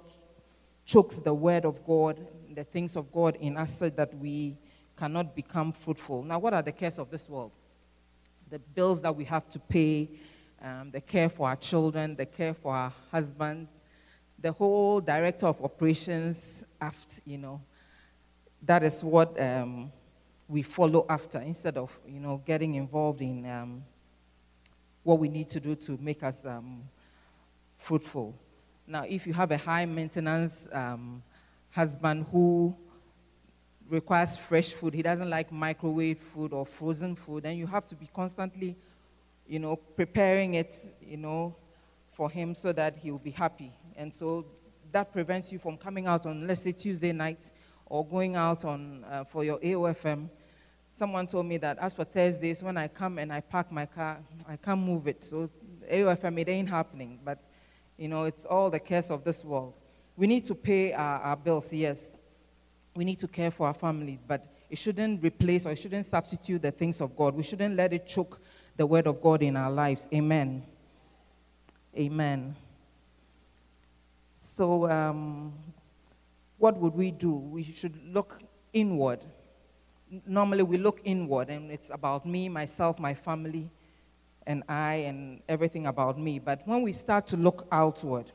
chokes 0.85 1.17
the 1.17 1.35
word 1.35 1.65
of 1.65 1.85
God, 1.85 2.27
the 2.55 2.65
things 2.65 2.97
of 2.97 3.13
God 3.13 3.37
in 3.41 3.57
us 3.57 3.79
so 3.79 3.91
that 3.91 4.17
we 4.17 4.57
cannot 4.97 5.35
become 5.35 5.73
fruitful. 5.73 6.23
Now, 6.23 6.39
what 6.39 6.55
are 6.55 6.63
the 6.63 6.73
cares 6.73 6.99
of 6.99 7.11
this 7.11 7.29
world? 7.29 7.53
The 8.49 8.59
bills 8.59 9.03
that 9.03 9.15
we 9.15 9.25
have 9.25 9.49
to 9.51 9.59
pay, 9.59 10.09
um, 10.63 10.91
the 10.93 11.01
care 11.01 11.29
for 11.29 11.49
our 11.49 11.57
children, 11.57 12.15
the 12.15 12.25
care 12.25 12.55
for 12.55 12.75
our 12.75 12.93
husbands, 13.11 13.69
the 14.39 14.53
whole 14.53 15.01
director 15.01 15.47
of 15.47 15.63
operations 15.63 16.65
aft, 16.81 17.21
you 17.25 17.39
know, 17.39 17.61
that 18.63 18.83
is 18.83 19.03
what 19.03 19.39
um, 19.41 19.91
we 20.49 20.63
follow 20.63 21.05
after 21.09 21.39
instead 21.39 21.77
of 21.77 21.97
you 22.07 22.21
know 22.21 22.41
getting 22.45 22.75
involved 22.75 23.21
in 23.21 23.45
um, 23.47 23.83
what 25.03 25.19
we 25.19 25.29
need 25.29 25.49
to 25.49 25.61
do 25.61 25.75
to 25.75 25.99
make 26.01 26.23
us 26.23 26.37
um, 26.45 26.83
fruitful. 27.77 28.35
Now, 28.87 29.05
if 29.09 29.27
you 29.27 29.33
have 29.35 29.51
a 29.51 29.57
high 29.57 29.85
maintenance 29.85 30.69
um, 30.73 31.23
husband 31.71 32.27
who 32.31 32.75
requires 33.89 34.37
fresh 34.37 34.73
food, 34.73 34.95
he 34.95 35.03
doesn't 35.03 35.31
like 35.31 35.53
microwave 35.53 36.19
food 36.19 36.53
or 36.53 36.67
frozen 36.67 37.15
food, 37.15 37.45
then 37.45 37.57
you 37.57 37.67
have 37.67 37.87
to 37.87 37.95
be 37.95 38.09
constantly, 38.13 38.77
you 39.47 39.59
know, 39.59 39.77
preparing 39.77 40.55
it, 40.55 40.75
you 41.01 41.17
know, 41.17 41.55
for 42.13 42.31
him 42.31 42.55
so 42.55 42.73
that 42.73 42.97
he 42.97 43.11
will 43.11 43.19
be 43.19 43.31
happy. 43.31 43.73
And 43.97 44.13
so 44.13 44.45
that 44.93 45.13
prevents 45.13 45.53
you 45.53 45.59
from 45.59 45.77
coming 45.77 46.07
out 46.07 46.27
on, 46.27 46.47
let's 46.47 46.63
say, 46.63 46.73
Tuesday 46.73 47.13
night 47.13 47.51
or 47.87 48.05
going 48.05 48.37
out 48.37 48.65
on, 48.65 49.05
uh, 49.11 49.25
for 49.25 49.45
your 49.45 49.59
AOFM, 49.61 50.29
someone 50.95 51.27
told 51.27 51.47
me 51.47 51.57
that 51.59 51.79
as 51.79 51.95
for 51.95 52.05
Thursdays, 52.05 52.63
when 52.63 52.77
I 52.77 52.89
come 52.89 53.19
and 53.19 53.33
I 53.33 53.41
park 53.41 53.71
my 53.71 53.87
car, 53.87 54.19
I 54.49 54.57
can't 54.57 54.81
move 54.81 55.07
it. 55.07 55.23
So 55.23 55.49
AOFM, 55.91 56.41
it 56.41 56.49
ain't 56.49 56.69
happening. 56.69 57.19
But, 57.25 57.39
you 57.97 58.09
know, 58.09 58.25
it's 58.25 58.45
all 58.45 58.71
the 58.71 58.81
cares 58.81 59.11
of 59.11 59.25
this 59.25 59.45
world. 59.45 59.75
We 60.17 60.27
need 60.27 60.45
to 60.47 60.55
pay 60.55 60.93
our, 60.93 61.21
our 61.21 61.37
bills, 61.37 61.73
yes. 61.73 62.17
We 62.95 63.05
need 63.05 63.19
to 63.21 63.29
care 63.29 63.51
for 63.51 63.67
our 63.67 63.75
families, 63.75 64.21
but 64.27 64.47
it 64.71 64.79
shouldn't 64.79 65.23
replace 65.23 65.67
or 65.67 65.73
it 65.73 65.77
shouldn't 65.79 66.07
substitute 66.07 66.63
the 66.63 66.71
things 66.71 67.01
of 67.01 67.15
God. 67.15 67.35
We 67.35 67.43
shouldn't 67.43 67.77
let 67.77 67.93
it 67.93 68.07
choke 68.07 68.41
the 68.77 68.87
word 68.87 69.07
of 69.07 69.21
God 69.21 69.43
in 69.43 69.57
our 69.57 69.71
lives. 69.71 70.09
Amen. 70.13 70.63
Amen. 71.97 72.57
So, 74.39 74.91
um, 74.91 75.53
what 76.59 76.77
would 76.79 76.95
we 76.95 77.11
do? 77.11 77.33
We 77.33 77.63
should 77.63 77.97
look 78.13 78.41
inward. 78.73 79.25
Normally, 80.27 80.63
we 80.63 80.79
look 80.79 81.01
inward, 81.05 81.51
and 81.51 81.71
it's 81.71 81.91
about 81.91 82.25
me, 82.27 82.49
myself, 82.49 82.99
my 82.99 83.15
family, 83.15 83.71
and 84.47 84.63
I, 84.69 84.95
and 85.09 85.41
everything 85.49 85.87
about 85.87 86.19
me. 86.19 86.39
But 86.39 86.63
when 86.67 86.83
we 86.83 86.93
start 86.93 87.27
to 87.29 87.37
look 87.37 87.67
outward, 87.73 88.31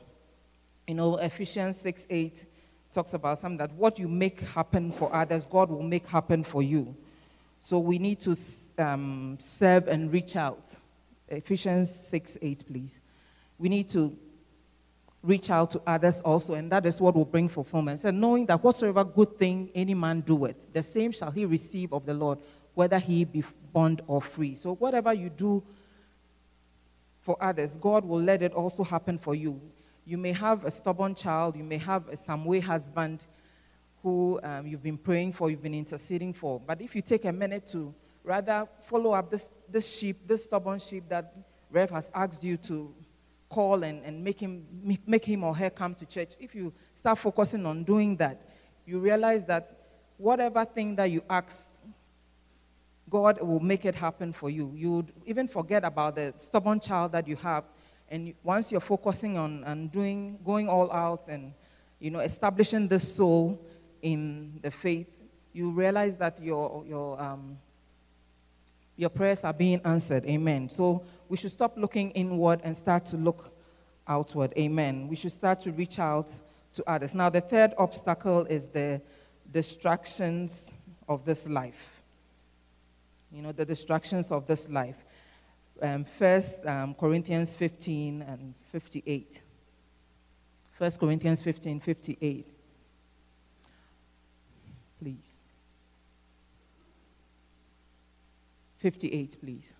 you 0.86 0.94
know, 0.94 1.16
Ephesians 1.16 1.78
6 1.78 2.06
8 2.10 2.46
talks 2.92 3.14
about 3.14 3.38
something 3.40 3.58
that 3.58 3.72
what 3.72 3.98
you 3.98 4.08
make 4.08 4.40
happen 4.40 4.92
for 4.92 5.14
others, 5.14 5.46
God 5.46 5.70
will 5.70 5.82
make 5.82 6.06
happen 6.06 6.44
for 6.44 6.62
you. 6.62 6.94
So 7.60 7.78
we 7.78 7.98
need 7.98 8.20
to 8.20 8.36
um, 8.78 9.38
serve 9.40 9.88
and 9.88 10.12
reach 10.12 10.36
out. 10.36 10.74
Ephesians 11.28 11.90
6 12.08 12.38
8, 12.42 12.66
please. 12.66 13.00
We 13.58 13.68
need 13.68 13.88
to 13.90 14.16
reach 15.22 15.50
out 15.50 15.70
to 15.70 15.80
others 15.86 16.20
also, 16.20 16.54
and 16.54 16.70
that 16.72 16.84
is 16.84 17.00
what 17.00 17.14
will 17.14 17.24
bring 17.24 17.48
fulfillment. 17.48 18.00
So 18.00 18.10
knowing 18.10 18.46
that 18.46 18.62
whatsoever 18.62 19.04
good 19.04 19.38
thing 19.38 19.70
any 19.74 19.94
man 19.94 20.20
doeth, 20.20 20.72
the 20.72 20.82
same 20.82 21.12
shall 21.12 21.30
he 21.30 21.44
receive 21.46 21.92
of 21.92 22.04
the 22.04 22.14
Lord, 22.14 22.38
whether 22.74 22.98
he 22.98 23.24
be 23.24 23.44
bond 23.72 24.02
or 24.06 24.20
free. 24.20 24.56
So 24.56 24.74
whatever 24.74 25.12
you 25.12 25.30
do 25.30 25.62
for 27.20 27.36
others, 27.40 27.76
God 27.80 28.04
will 28.04 28.20
let 28.20 28.42
it 28.42 28.52
also 28.52 28.82
happen 28.82 29.16
for 29.18 29.34
you. 29.34 29.60
You 30.04 30.18
may 30.18 30.32
have 30.32 30.64
a 30.64 30.70
stubborn 30.70 31.14
child, 31.14 31.56
you 31.56 31.62
may 31.62 31.78
have 31.78 32.08
a 32.08 32.16
some 32.16 32.44
way 32.44 32.58
husband 32.58 33.20
who 34.02 34.40
um, 34.42 34.66
you've 34.66 34.82
been 34.82 34.98
praying 34.98 35.32
for, 35.32 35.48
you've 35.48 35.62
been 35.62 35.74
interceding 35.74 36.32
for. 36.32 36.58
But 36.58 36.80
if 36.80 36.96
you 36.96 37.02
take 37.02 37.24
a 37.24 37.32
minute 37.32 37.68
to 37.68 37.94
rather 38.24 38.66
follow 38.80 39.12
up 39.12 39.30
this, 39.30 39.48
this 39.68 39.88
sheep, 39.88 40.26
this 40.26 40.42
stubborn 40.42 40.80
sheep 40.80 41.04
that 41.08 41.32
Rev 41.70 41.90
has 41.90 42.10
asked 42.12 42.42
you 42.42 42.56
to 42.56 42.92
call 43.52 43.84
and, 43.84 44.02
and 44.04 44.24
make, 44.24 44.40
him, 44.40 44.64
make 45.06 45.24
him 45.24 45.44
or 45.44 45.54
her 45.54 45.70
come 45.70 45.94
to 45.96 46.06
church, 46.06 46.34
if 46.40 46.54
you 46.54 46.72
start 46.94 47.18
focusing 47.18 47.66
on 47.66 47.84
doing 47.84 48.16
that, 48.16 48.40
you 48.86 48.98
realize 48.98 49.44
that 49.44 49.76
whatever 50.16 50.64
thing 50.64 50.96
that 50.96 51.10
you 51.10 51.22
ask 51.28 51.72
God 53.12 53.42
will 53.42 53.60
make 53.60 53.84
it 53.84 53.94
happen 53.94 54.32
for 54.32 54.48
you. 54.48 54.72
You 54.74 54.90
would 54.92 55.12
even 55.26 55.46
forget 55.46 55.84
about 55.84 56.14
the 56.14 56.32
stubborn 56.38 56.80
child 56.80 57.12
that 57.12 57.28
you 57.28 57.36
have. 57.36 57.64
And 58.08 58.32
once 58.42 58.72
you're 58.72 58.80
focusing 58.80 59.36
on 59.36 59.64
and 59.64 59.92
doing, 59.92 60.38
going 60.42 60.66
all 60.66 60.90
out 60.90 61.28
and, 61.28 61.52
you 62.00 62.10
know, 62.10 62.20
establishing 62.20 62.88
this 62.88 63.14
soul 63.14 63.60
in 64.00 64.58
the 64.62 64.70
faith, 64.70 65.08
you 65.52 65.70
realize 65.70 66.16
that 66.16 66.42
your, 66.42 66.84
your, 66.86 67.20
um, 67.20 67.58
your 68.96 69.10
prayers 69.10 69.44
are 69.44 69.52
being 69.52 69.80
answered. 69.84 70.24
Amen. 70.26 70.68
So 70.68 71.04
we 71.28 71.36
should 71.36 71.50
stop 71.50 71.76
looking 71.76 72.10
inward 72.10 72.60
and 72.62 72.76
start 72.76 73.06
to 73.06 73.16
look 73.16 73.52
outward. 74.06 74.52
Amen. 74.56 75.08
We 75.08 75.16
should 75.16 75.32
start 75.32 75.60
to 75.62 75.72
reach 75.72 75.98
out 75.98 76.28
to 76.74 76.88
others. 76.88 77.14
Now, 77.14 77.30
the 77.30 77.40
third 77.40 77.72
obstacle 77.78 78.44
is 78.46 78.68
the 78.68 79.00
distractions 79.50 80.70
of 81.08 81.24
this 81.24 81.46
life. 81.46 82.02
You 83.32 83.42
know, 83.42 83.52
the 83.52 83.64
distractions 83.64 84.30
of 84.30 84.46
this 84.46 84.68
life. 84.68 84.96
Um, 85.80 86.04
first 86.04 86.64
um, 86.66 86.94
Corinthians 86.94 87.54
15 87.54 88.22
and 88.22 88.54
58. 88.70 89.42
First 90.78 91.00
Corinthians 91.00 91.42
15, 91.42 91.80
58. 91.80 92.46
Please. 95.00 95.38
58, 98.82 99.36
please. 99.40 99.74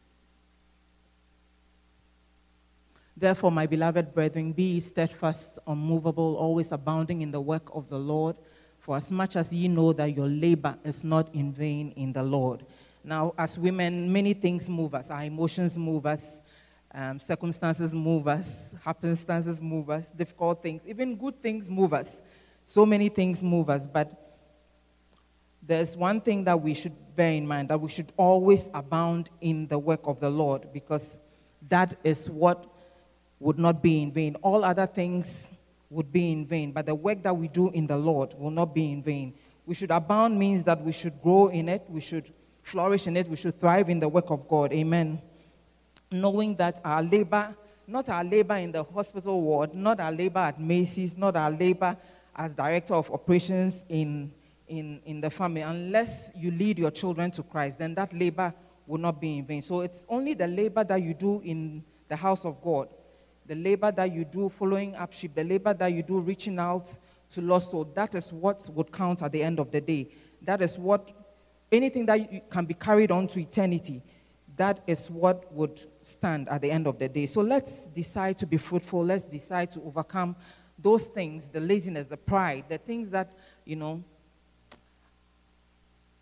Therefore, 3.16 3.50
my 3.50 3.66
beloved 3.66 4.14
brethren, 4.14 4.52
be 4.52 4.78
steadfast, 4.78 5.58
unmovable, 5.66 6.36
always 6.36 6.70
abounding 6.70 7.20
in 7.22 7.32
the 7.32 7.40
work 7.40 7.68
of 7.74 7.88
the 7.88 7.98
Lord, 7.98 8.36
for 8.78 8.96
as 8.96 9.10
much 9.10 9.34
as 9.34 9.52
ye 9.52 9.66
know 9.66 9.92
that 9.92 10.16
your 10.16 10.28
labor 10.28 10.76
is 10.84 11.02
not 11.02 11.34
in 11.34 11.52
vain 11.52 11.92
in 11.96 12.12
the 12.12 12.22
Lord. 12.22 12.64
Now, 13.02 13.34
as 13.36 13.58
women, 13.58 14.12
many 14.12 14.34
things 14.34 14.68
move 14.68 14.94
us. 14.94 15.10
Our 15.10 15.24
emotions 15.24 15.76
move 15.76 16.06
us, 16.06 16.42
um, 16.94 17.18
circumstances 17.18 17.92
move 17.92 18.28
us, 18.28 18.72
happenstances 18.84 19.60
move 19.60 19.90
us, 19.90 20.10
difficult 20.10 20.62
things, 20.62 20.82
even 20.86 21.16
good 21.16 21.42
things 21.42 21.68
move 21.68 21.92
us. 21.92 22.22
So 22.64 22.86
many 22.86 23.08
things 23.08 23.42
move 23.42 23.68
us, 23.68 23.88
but 23.88 24.31
there's 25.62 25.96
one 25.96 26.20
thing 26.20 26.44
that 26.44 26.60
we 26.60 26.74
should 26.74 26.94
bear 27.14 27.32
in 27.32 27.46
mind 27.46 27.68
that 27.68 27.80
we 27.80 27.88
should 27.88 28.12
always 28.16 28.70
abound 28.74 29.30
in 29.40 29.66
the 29.68 29.78
work 29.78 30.00
of 30.04 30.18
the 30.20 30.30
Lord 30.30 30.72
because 30.72 31.20
that 31.68 31.96
is 32.02 32.28
what 32.28 32.66
would 33.38 33.58
not 33.58 33.82
be 33.82 34.02
in 34.02 34.12
vain. 34.12 34.36
All 34.42 34.64
other 34.64 34.86
things 34.86 35.50
would 35.90 36.10
be 36.10 36.32
in 36.32 36.46
vain, 36.46 36.72
but 36.72 36.86
the 36.86 36.94
work 36.94 37.22
that 37.22 37.36
we 37.36 37.48
do 37.48 37.70
in 37.70 37.86
the 37.86 37.96
Lord 37.96 38.34
will 38.38 38.50
not 38.50 38.74
be 38.74 38.90
in 38.90 39.02
vain. 39.02 39.34
We 39.66 39.74
should 39.74 39.90
abound 39.90 40.38
means 40.38 40.64
that 40.64 40.82
we 40.82 40.92
should 40.92 41.20
grow 41.22 41.48
in 41.48 41.68
it, 41.68 41.84
we 41.88 42.00
should 42.00 42.32
flourish 42.62 43.06
in 43.06 43.16
it, 43.16 43.28
we 43.28 43.36
should 43.36 43.60
thrive 43.60 43.90
in 43.90 44.00
the 44.00 44.08
work 44.08 44.30
of 44.30 44.48
God. 44.48 44.72
Amen. 44.72 45.20
Knowing 46.10 46.56
that 46.56 46.80
our 46.84 47.02
labor, 47.02 47.54
not 47.86 48.08
our 48.08 48.24
labor 48.24 48.56
in 48.56 48.72
the 48.72 48.82
hospital 48.82 49.40
ward, 49.40 49.74
not 49.74 50.00
our 50.00 50.12
labor 50.12 50.40
at 50.40 50.60
Macy's, 50.60 51.16
not 51.16 51.36
our 51.36 51.50
labor 51.50 51.96
as 52.34 52.54
director 52.54 52.94
of 52.94 53.10
operations 53.10 53.84
in, 53.88 54.32
in, 54.72 55.02
in 55.04 55.20
the 55.20 55.28
family, 55.28 55.60
unless 55.60 56.30
you 56.34 56.50
lead 56.50 56.78
your 56.78 56.90
children 56.90 57.30
to 57.32 57.42
Christ, 57.42 57.78
then 57.78 57.94
that 57.94 58.12
labor 58.14 58.54
will 58.86 58.98
not 58.98 59.20
be 59.20 59.38
in 59.38 59.44
vain. 59.44 59.60
So 59.60 59.82
it's 59.82 60.06
only 60.08 60.32
the 60.32 60.46
labor 60.46 60.82
that 60.82 61.02
you 61.02 61.12
do 61.12 61.42
in 61.44 61.84
the 62.08 62.16
house 62.16 62.46
of 62.46 62.62
God, 62.62 62.88
the 63.46 63.54
labor 63.54 63.92
that 63.92 64.10
you 64.10 64.24
do 64.24 64.48
following 64.48 64.94
up 64.96 65.12
sheep, 65.12 65.34
the 65.34 65.44
labor 65.44 65.74
that 65.74 65.92
you 65.92 66.02
do 66.02 66.20
reaching 66.20 66.58
out 66.58 66.88
to 67.32 67.42
lost 67.42 67.70
souls. 67.70 67.88
That 67.94 68.14
is 68.14 68.32
what 68.32 68.66
would 68.70 68.90
count 68.90 69.22
at 69.22 69.32
the 69.32 69.42
end 69.42 69.60
of 69.60 69.70
the 69.70 69.80
day. 69.80 70.08
That 70.40 70.62
is 70.62 70.78
what 70.78 71.12
anything 71.70 72.06
that 72.06 72.50
can 72.50 72.64
be 72.64 72.74
carried 72.74 73.10
on 73.10 73.28
to 73.28 73.40
eternity. 73.40 74.02
That 74.56 74.82
is 74.86 75.10
what 75.10 75.52
would 75.52 75.80
stand 76.00 76.48
at 76.48 76.62
the 76.62 76.70
end 76.70 76.86
of 76.86 76.98
the 76.98 77.10
day. 77.10 77.26
So 77.26 77.42
let's 77.42 77.88
decide 77.88 78.38
to 78.38 78.46
be 78.46 78.56
fruitful. 78.56 79.04
Let's 79.04 79.24
decide 79.24 79.70
to 79.72 79.82
overcome 79.82 80.34
those 80.78 81.04
things 81.04 81.48
the 81.48 81.60
laziness, 81.60 82.06
the 82.06 82.16
pride, 82.16 82.64
the 82.68 82.78
things 82.78 83.10
that, 83.10 83.32
you 83.66 83.76
know, 83.76 84.02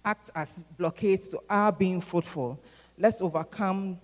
act 0.04 0.30
as 0.34 0.62
blockades 0.78 1.28
to 1.28 1.40
our 1.48 1.72
being 1.72 2.00
fruitful. 2.00 2.60
Let's 2.98 3.20
overcome 3.20 3.98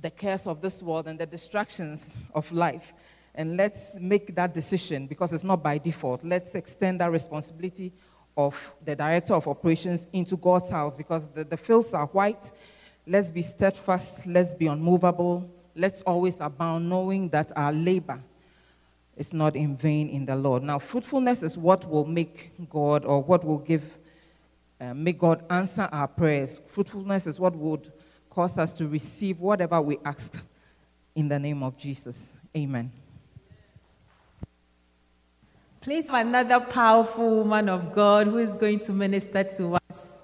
the 0.00 0.10
cares 0.10 0.46
of 0.46 0.60
this 0.60 0.82
world 0.82 1.06
and 1.06 1.18
the 1.18 1.26
distractions 1.26 2.04
of 2.34 2.50
life. 2.52 2.92
And 3.34 3.56
let's 3.56 3.94
make 3.94 4.34
that 4.34 4.52
decision 4.52 5.06
because 5.06 5.32
it's 5.32 5.44
not 5.44 5.62
by 5.62 5.78
default. 5.78 6.22
Let's 6.24 6.54
extend 6.54 7.00
that 7.00 7.10
responsibility 7.10 7.92
of 8.36 8.72
the 8.84 8.96
director 8.96 9.34
of 9.34 9.46
operations 9.46 10.08
into 10.12 10.36
God's 10.36 10.70
house 10.70 10.96
because 10.96 11.26
the, 11.28 11.44
the 11.44 11.56
fields 11.56 11.94
are 11.94 12.06
white. 12.06 12.50
Let's 13.06 13.30
be 13.30 13.42
steadfast. 13.42 14.26
Let's 14.26 14.54
be 14.54 14.66
unmovable. 14.66 15.50
Let's 15.74 16.02
always 16.02 16.40
abound, 16.40 16.88
knowing 16.88 17.30
that 17.30 17.52
our 17.56 17.72
labor 17.72 18.20
is 19.16 19.32
not 19.32 19.56
in 19.56 19.76
vain 19.76 20.08
in 20.08 20.26
the 20.26 20.36
Lord. 20.36 20.62
Now, 20.62 20.78
fruitfulness 20.78 21.42
is 21.42 21.56
what 21.56 21.88
will 21.88 22.04
make 22.04 22.52
God 22.68 23.04
or 23.04 23.22
what 23.22 23.44
will 23.44 23.58
give, 23.58 23.98
uh, 24.82 24.92
make 24.94 25.18
God 25.18 25.44
answer 25.48 25.88
our 25.92 26.08
prayers. 26.08 26.60
Fruitfulness 26.66 27.28
is 27.28 27.38
what 27.38 27.54
would 27.54 27.92
cause 28.28 28.58
us 28.58 28.72
to 28.74 28.88
receive 28.88 29.38
whatever 29.38 29.80
we 29.80 29.98
asked 30.04 30.40
in 31.14 31.28
the 31.28 31.38
name 31.38 31.62
of 31.62 31.76
Jesus. 31.76 32.26
Amen. 32.56 32.90
Please, 35.80 36.08
another 36.10 36.60
powerful 36.60 37.38
woman 37.38 37.68
of 37.68 37.92
God 37.92 38.26
who 38.26 38.38
is 38.38 38.56
going 38.56 38.80
to 38.80 38.92
minister 38.92 39.44
to 39.44 39.78
us. 39.90 40.22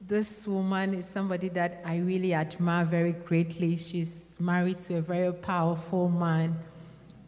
This 0.00 0.46
woman 0.46 0.94
is 0.94 1.06
somebody 1.06 1.48
that 1.50 1.80
I 1.84 1.98
really 1.98 2.34
admire 2.34 2.84
very 2.84 3.12
greatly. 3.12 3.76
She's 3.76 4.38
married 4.40 4.80
to 4.80 4.96
a 4.96 5.00
very 5.00 5.32
powerful 5.32 6.08
man. 6.08 6.58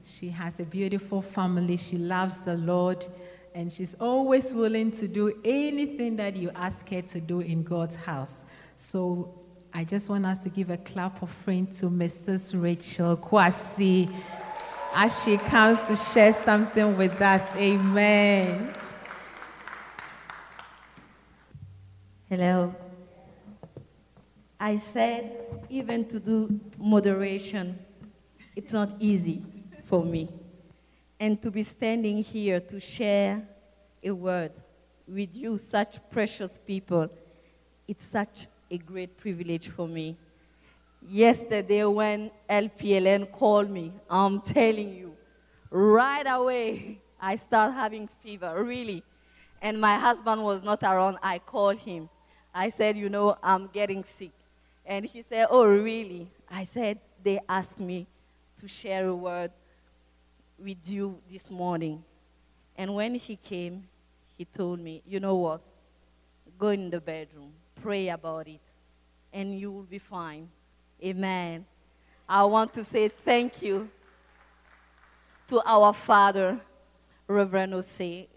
She 0.04 0.28
has 0.28 0.61
a 0.61 0.64
beautiful 0.64 1.22
family. 1.22 1.76
She 1.78 1.96
loves 1.96 2.40
the 2.40 2.57
Lord. 2.57 3.07
And 3.55 3.73
she's 3.73 3.95
always 3.95 4.53
willing 4.53 4.90
to 4.93 5.07
do 5.07 5.40
anything 5.45 6.17
that 6.17 6.35
you 6.35 6.51
ask 6.57 6.88
her 6.90 7.03
to 7.03 7.21
do 7.21 7.38
in 7.40 7.62
God's 7.62 7.95
house. 7.95 8.45
So 8.75 9.40
I 9.73 9.85
just 9.85 10.09
want 10.09 10.27
us 10.27 10.38
to 10.40 10.49
give 10.49 10.71
a 10.71 10.77
clap 10.77 11.23
of 11.23 11.31
friend 11.31 11.71
to 11.75 11.87
Mrs. 11.87 12.61
Rachel 12.61 13.17
Kwasi 13.17 14.12
as 14.93 15.23
she 15.25 15.37
comes 15.37 15.83
to 15.83 15.95
share 15.95 16.33
something 16.33 16.97
with 16.97 17.21
us. 17.23 17.43
Amen. 17.55 18.75
Hello. 22.29 22.75
I 24.59 24.79
said, 24.79 25.64
even 25.69 26.07
to 26.07 26.19
do 26.19 26.59
moderation, 26.77 27.79
it's 28.57 28.73
not 28.73 28.95
easy 28.99 29.43
for 29.85 30.05
me. 30.05 30.29
And 31.18 31.40
to 31.42 31.50
be 31.50 31.62
standing 31.62 32.22
here 32.22 32.61
to 32.61 32.81
share 32.81 33.42
a 34.03 34.11
word 34.11 34.53
with 35.07 35.35
you, 35.35 35.59
such 35.59 35.98
precious 36.11 36.59
people, 36.66 37.09
it's 37.87 38.07
such 38.07 38.48
a 38.70 38.79
great 38.79 39.16
privilege 39.16 39.68
for 39.68 39.87
me. 39.87 40.16
Yesterday, 41.07 41.85
when 41.85 42.31
LPLN 42.48 43.31
called 43.31 43.70
me, 43.70 43.92
I'm 44.09 44.40
telling 44.40 44.94
you, 44.94 45.14
right 45.70 46.27
away, 46.27 47.00
I 47.20 47.37
start 47.37 47.72
having 47.72 48.09
fever, 48.22 48.64
really. 48.64 49.03
And 49.61 49.81
my 49.81 49.96
husband 49.96 50.42
was 50.42 50.62
not 50.62 50.83
around. 50.83 51.18
I 51.22 51.38
called 51.38 51.79
him. 51.79 52.09
I 52.55 52.70
said, 52.70 52.96
You 52.96 53.09
know, 53.09 53.37
I'm 53.42 53.68
getting 53.68 54.05
sick. 54.18 54.33
And 54.87 55.05
he 55.05 55.24
said, 55.29 55.48
Oh, 55.50 55.66
really? 55.66 56.29
I 56.50 56.64
said, 56.64 57.00
They 57.22 57.38
asked 57.48 57.81
me 57.81 58.07
to 58.61 58.68
share 58.68 59.09
a 59.09 59.14
word 59.14 59.50
with 60.59 60.88
you 60.88 61.19
this 61.31 61.51
morning. 61.51 62.05
And 62.77 62.95
when 62.95 63.14
he 63.14 63.37
came, 63.37 63.88
he 64.37 64.45
told 64.45 64.81
me, 64.81 65.03
You 65.07 65.21
know 65.21 65.37
what? 65.37 65.61
Go 66.59 66.69
in 66.69 66.90
the 66.90 67.01
bedroom, 67.01 67.53
pray 67.81 68.09
about 68.09 68.49
it, 68.49 68.61
and 69.33 69.59
you 69.59 69.71
will 69.71 69.83
be 69.83 69.99
fine. 69.99 70.49
Amen. 71.03 71.64
I 72.29 72.45
want 72.45 72.73
to 72.75 72.85
say 72.85 73.09
thank 73.09 73.62
you 73.62 73.90
to 75.49 75.61
our 75.67 75.93
father, 75.93 76.59
Reverend 77.29 77.75
Osei, 77.75 78.29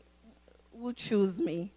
who 0.78 0.94
chose 0.94 1.40
me, 1.40 1.72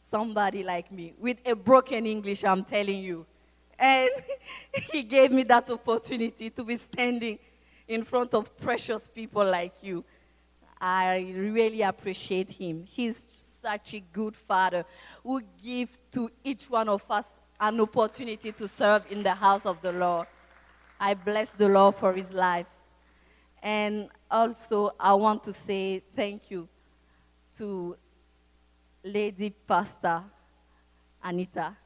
somebody 0.00 0.62
like 0.64 0.90
me, 0.90 1.14
with 1.18 1.38
a 1.46 1.54
broken 1.54 2.06
English, 2.06 2.44
I'm 2.44 2.64
telling 2.64 2.98
you. 2.98 3.26
And 3.78 4.10
he 4.92 5.02
gave 5.02 5.30
me 5.30 5.44
that 5.44 5.70
opportunity 5.70 6.50
to 6.50 6.64
be 6.64 6.76
standing 6.76 7.38
in 7.88 8.04
front 8.04 8.34
of 8.34 8.56
precious 8.58 9.08
people 9.08 9.44
like 9.44 9.74
you. 9.82 10.04
I 10.80 11.32
really 11.36 11.82
appreciate 11.82 12.50
him. 12.50 12.84
He's 12.84 13.26
such 13.62 13.94
a 13.94 14.00
good 14.00 14.36
father 14.36 14.84
who 15.22 15.42
gives 15.62 15.96
to 16.12 16.30
each 16.42 16.68
one 16.68 16.88
of 16.88 17.02
us 17.08 17.26
an 17.60 17.80
opportunity 17.80 18.50
to 18.50 18.66
serve 18.66 19.04
in 19.10 19.22
the 19.22 19.34
house 19.34 19.64
of 19.64 19.80
the 19.80 19.92
Lord. 19.92 20.26
I 20.98 21.14
bless 21.14 21.52
the 21.52 21.68
Lord 21.68 21.94
for 21.94 22.12
his 22.12 22.32
life. 22.32 22.66
And 23.62 24.08
also, 24.28 24.92
I 24.98 25.14
want 25.14 25.44
to 25.44 25.52
say 25.52 26.02
thank 26.16 26.50
you 26.50 26.68
to 27.58 27.96
Lady 29.04 29.50
Pastor 29.50 30.24
Anita. 31.22 31.76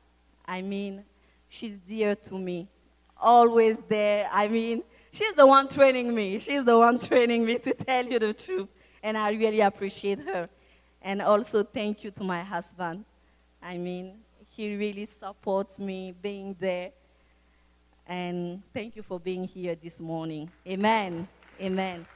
I 0.47 0.63
mean, 0.63 1.05
she's 1.49 1.77
dear 1.87 2.15
to 2.15 2.39
me, 2.39 2.69
always 3.21 3.81
there. 3.81 4.31
I 4.33 4.49
mean, 4.49 4.83
she's 5.17 5.33
the 5.33 5.47
one 5.47 5.69
training 5.69 6.15
me. 6.15 6.39
She's 6.39 6.65
the 6.65 6.79
one 6.79 6.99
training 6.99 7.45
me 7.45 7.59
to 7.59 7.73
tell 7.75 8.05
you 8.05 8.19
the 8.19 8.35
truth. 8.35 8.69
And 9.03 9.17
I 9.17 9.31
really 9.31 9.61
appreciate 9.61 10.21
her. 10.21 10.49
And 11.01 11.23
also, 11.23 11.63
thank 11.63 12.05
you 12.05 12.11
to 12.13 12.25
my 12.25 12.43
husband. 12.43 13.05
I 13.63 13.79
mean, 13.79 14.19
he 14.51 14.77
really 14.77 15.07
supports 15.07 15.79
me 15.79 16.13
being 16.21 16.57
there. 16.59 16.91
And 18.07 18.63
thank 18.73 18.95
you 18.97 19.03
for 19.03 19.19
being 19.19 19.45
here 19.45 19.75
this 19.75 20.01
morning. 20.01 20.51
Amen. 20.67 21.27
Amen. 21.61 22.07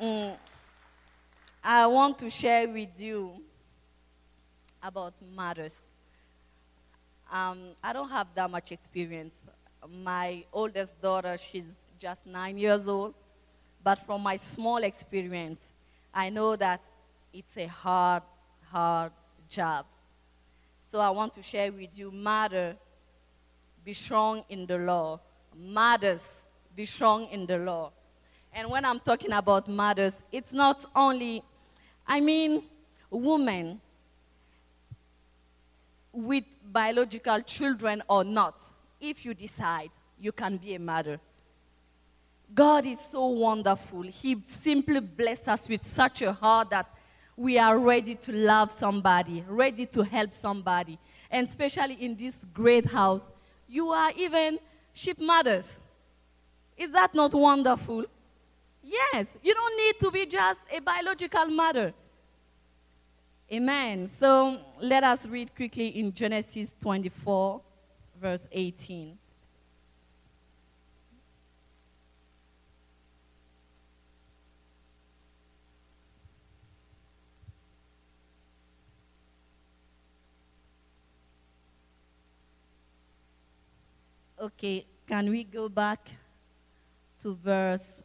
Mm, 0.00 0.36
I 1.62 1.86
want 1.86 2.18
to 2.18 2.30
share 2.30 2.68
with 2.68 3.00
you 3.00 3.42
about 4.82 5.14
mothers. 5.34 5.74
Um, 7.30 7.58
I 7.82 7.92
don't 7.92 8.08
have 8.08 8.28
that 8.34 8.50
much 8.50 8.72
experience. 8.72 9.36
My 9.88 10.44
oldest 10.52 11.00
daughter, 11.00 11.36
she's 11.38 11.84
just 11.98 12.26
nine 12.26 12.58
years 12.58 12.86
old. 12.86 13.14
But 13.82 14.04
from 14.06 14.22
my 14.22 14.36
small 14.36 14.78
experience, 14.78 15.68
I 16.14 16.30
know 16.30 16.56
that 16.56 16.80
it's 17.32 17.56
a 17.56 17.66
hard, 17.66 18.22
hard 18.70 19.12
job. 19.48 19.86
So 20.90 21.00
I 21.00 21.10
want 21.10 21.32
to 21.34 21.42
share 21.42 21.72
with 21.72 21.96
you, 21.98 22.10
mother, 22.10 22.76
be 23.84 23.94
strong 23.94 24.44
in 24.48 24.66
the 24.66 24.78
law. 24.78 25.20
Mothers, 25.56 26.24
be 26.76 26.86
strong 26.86 27.26
in 27.26 27.46
the 27.46 27.58
law. 27.58 27.90
And 28.52 28.70
when 28.70 28.84
I'm 28.84 29.00
talking 29.00 29.32
about 29.32 29.68
mothers, 29.68 30.20
it's 30.30 30.52
not 30.52 30.84
only, 30.94 31.42
I 32.06 32.20
mean, 32.20 32.64
women 33.10 33.80
with 36.12 36.44
biological 36.70 37.40
children 37.40 38.02
or 38.08 38.24
not. 38.24 38.62
If 39.02 39.24
you 39.24 39.34
decide, 39.34 39.90
you 40.18 40.30
can 40.30 40.56
be 40.56 40.76
a 40.76 40.78
mother. 40.78 41.18
God 42.54 42.86
is 42.86 43.00
so 43.00 43.26
wonderful. 43.26 44.02
He 44.02 44.40
simply 44.46 45.00
blessed 45.00 45.48
us 45.48 45.68
with 45.68 45.84
such 45.84 46.22
a 46.22 46.32
heart 46.32 46.70
that 46.70 46.86
we 47.36 47.58
are 47.58 47.78
ready 47.80 48.14
to 48.14 48.32
love 48.32 48.70
somebody, 48.70 49.44
ready 49.48 49.86
to 49.86 50.04
help 50.04 50.32
somebody. 50.32 50.98
And 51.28 51.48
especially 51.48 51.94
in 51.94 52.14
this 52.14 52.40
great 52.54 52.86
house, 52.86 53.26
you 53.68 53.88
are 53.88 54.12
even 54.16 54.60
sheep 54.92 55.18
mothers. 55.18 55.78
Is 56.76 56.92
that 56.92 57.12
not 57.12 57.34
wonderful? 57.34 58.04
Yes, 58.84 59.34
you 59.42 59.52
don't 59.52 59.76
need 59.76 59.98
to 59.98 60.10
be 60.12 60.26
just 60.26 60.60
a 60.72 60.80
biological 60.80 61.46
mother. 61.46 61.92
Amen. 63.52 64.06
So 64.06 64.60
let 64.80 65.02
us 65.02 65.26
read 65.26 65.54
quickly 65.56 65.88
in 65.88 66.12
Genesis 66.12 66.74
24, 66.80 67.60
verse 68.22 68.46
18. 68.52 69.18
Okay, 84.40 84.86
can 85.06 85.28
we 85.28 85.42
go 85.42 85.68
back 85.68 85.98
to 87.22 87.34
verse 87.34 88.02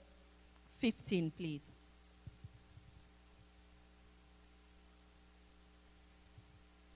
15, 0.80 1.32
please? 1.38 1.62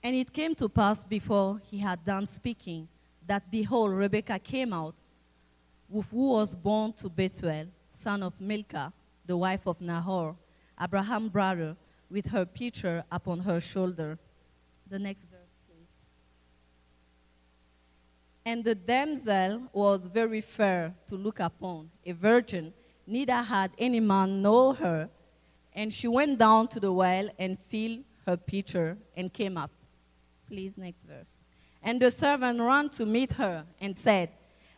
And 0.04 0.16
it 0.16 0.34
came 0.34 0.56
to 0.56 0.68
pass 0.68 1.04
before 1.04 1.62
he 1.70 1.78
had 1.78 2.04
done 2.04 2.26
speaking 2.26 2.88
that 3.32 3.50
behold, 3.50 3.92
Rebekah 3.94 4.40
came 4.40 4.74
out, 4.74 4.94
with 5.88 6.06
who 6.12 6.34
was 6.34 6.54
born 6.54 6.92
to 6.92 7.08
Bethuel, 7.08 7.68
son 7.94 8.24
of 8.24 8.34
Milcah, 8.42 8.92
the 9.26 9.38
wife 9.38 9.66
of 9.66 9.80
Nahor, 9.80 10.36
Abraham's 10.78 11.30
brother, 11.30 11.78
with 12.10 12.26
her 12.26 12.46
pitcher 12.46 13.06
upon 13.10 13.40
her 13.40 13.62
shoulder. 13.62 14.20
The 14.90 15.00
next 15.00 15.24
verse, 15.32 15.54
please. 15.66 15.88
And 18.46 18.66
the 18.66 18.76
damsel 18.76 19.62
was 19.72 20.08
very 20.08 20.42
fair 20.42 20.94
to 21.08 21.16
look 21.16 21.40
upon, 21.40 21.90
a 22.06 22.12
virgin, 22.12 22.74
neither 23.08 23.42
had 23.42 23.72
any 23.78 24.02
man 24.02 24.42
know 24.42 24.74
her. 24.74 25.10
And 25.72 25.94
she 25.94 26.10
went 26.10 26.38
down 26.38 26.68
to 26.68 26.82
the 26.82 26.92
well 26.92 27.30
and 27.40 27.58
filled 27.70 28.04
her 28.26 28.36
pitcher 28.36 28.98
and 29.16 29.32
came 29.32 29.56
up. 29.56 29.72
Please, 30.50 30.78
next 30.78 31.04
verse. 31.08 31.41
And 31.84 32.02
the 32.02 32.12
servant 32.12 32.60
ran 32.60 32.90
to 32.90 33.06
meet 33.06 33.34
her 33.34 33.66
and 33.80 33.98
said, 33.98 34.30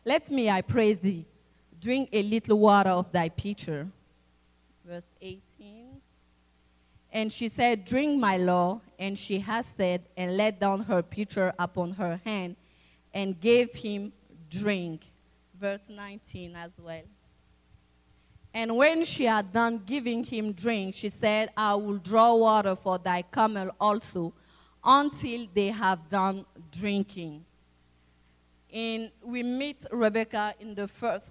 Let 0.05 0.29
me, 0.29 0.49
I 0.49 0.61
pray 0.61 0.93
thee, 0.93 1.25
drink 1.79 2.09
a 2.13 2.23
little 2.23 2.59
water 2.59 2.91
of 2.91 3.11
thy 3.11 3.29
pitcher. 3.29 3.87
Verse 4.85 5.05
18. 5.21 6.01
And 7.11 7.31
she 7.31 7.47
said, 7.49 7.85
Drink, 7.85 8.19
my 8.19 8.37
lord. 8.37 8.81
And 8.97 9.17
she 9.19 9.39
hasted 9.39 10.01
and 10.17 10.37
let 10.37 10.59
down 10.59 10.81
her 10.81 11.01
pitcher 11.03 11.53
upon 11.59 11.91
her 11.93 12.19
hand 12.23 12.55
and 13.13 13.39
gave 13.39 13.73
him 13.73 14.13
drink. 14.49 15.01
Verse 15.59 15.89
19 15.89 16.55
as 16.55 16.71
well. 16.81 17.03
And 18.53 18.77
when 18.77 19.03
she 19.03 19.25
had 19.25 19.51
done 19.51 19.81
giving 19.85 20.23
him 20.23 20.51
drink, 20.51 20.95
she 20.95 21.09
said, 21.09 21.49
I 21.57 21.73
will 21.75 21.97
draw 21.97 22.35
water 22.35 22.75
for 22.75 22.97
thy 22.97 23.23
camel 23.23 23.71
also 23.79 24.33
until 24.83 25.47
they 25.53 25.67
have 25.67 26.09
done 26.09 26.45
drinking. 26.79 27.45
And 28.73 29.11
we 29.23 29.43
meet 29.43 29.85
Rebecca 29.91 30.55
in 30.59 30.75
the 30.75 30.87
first 30.87 31.29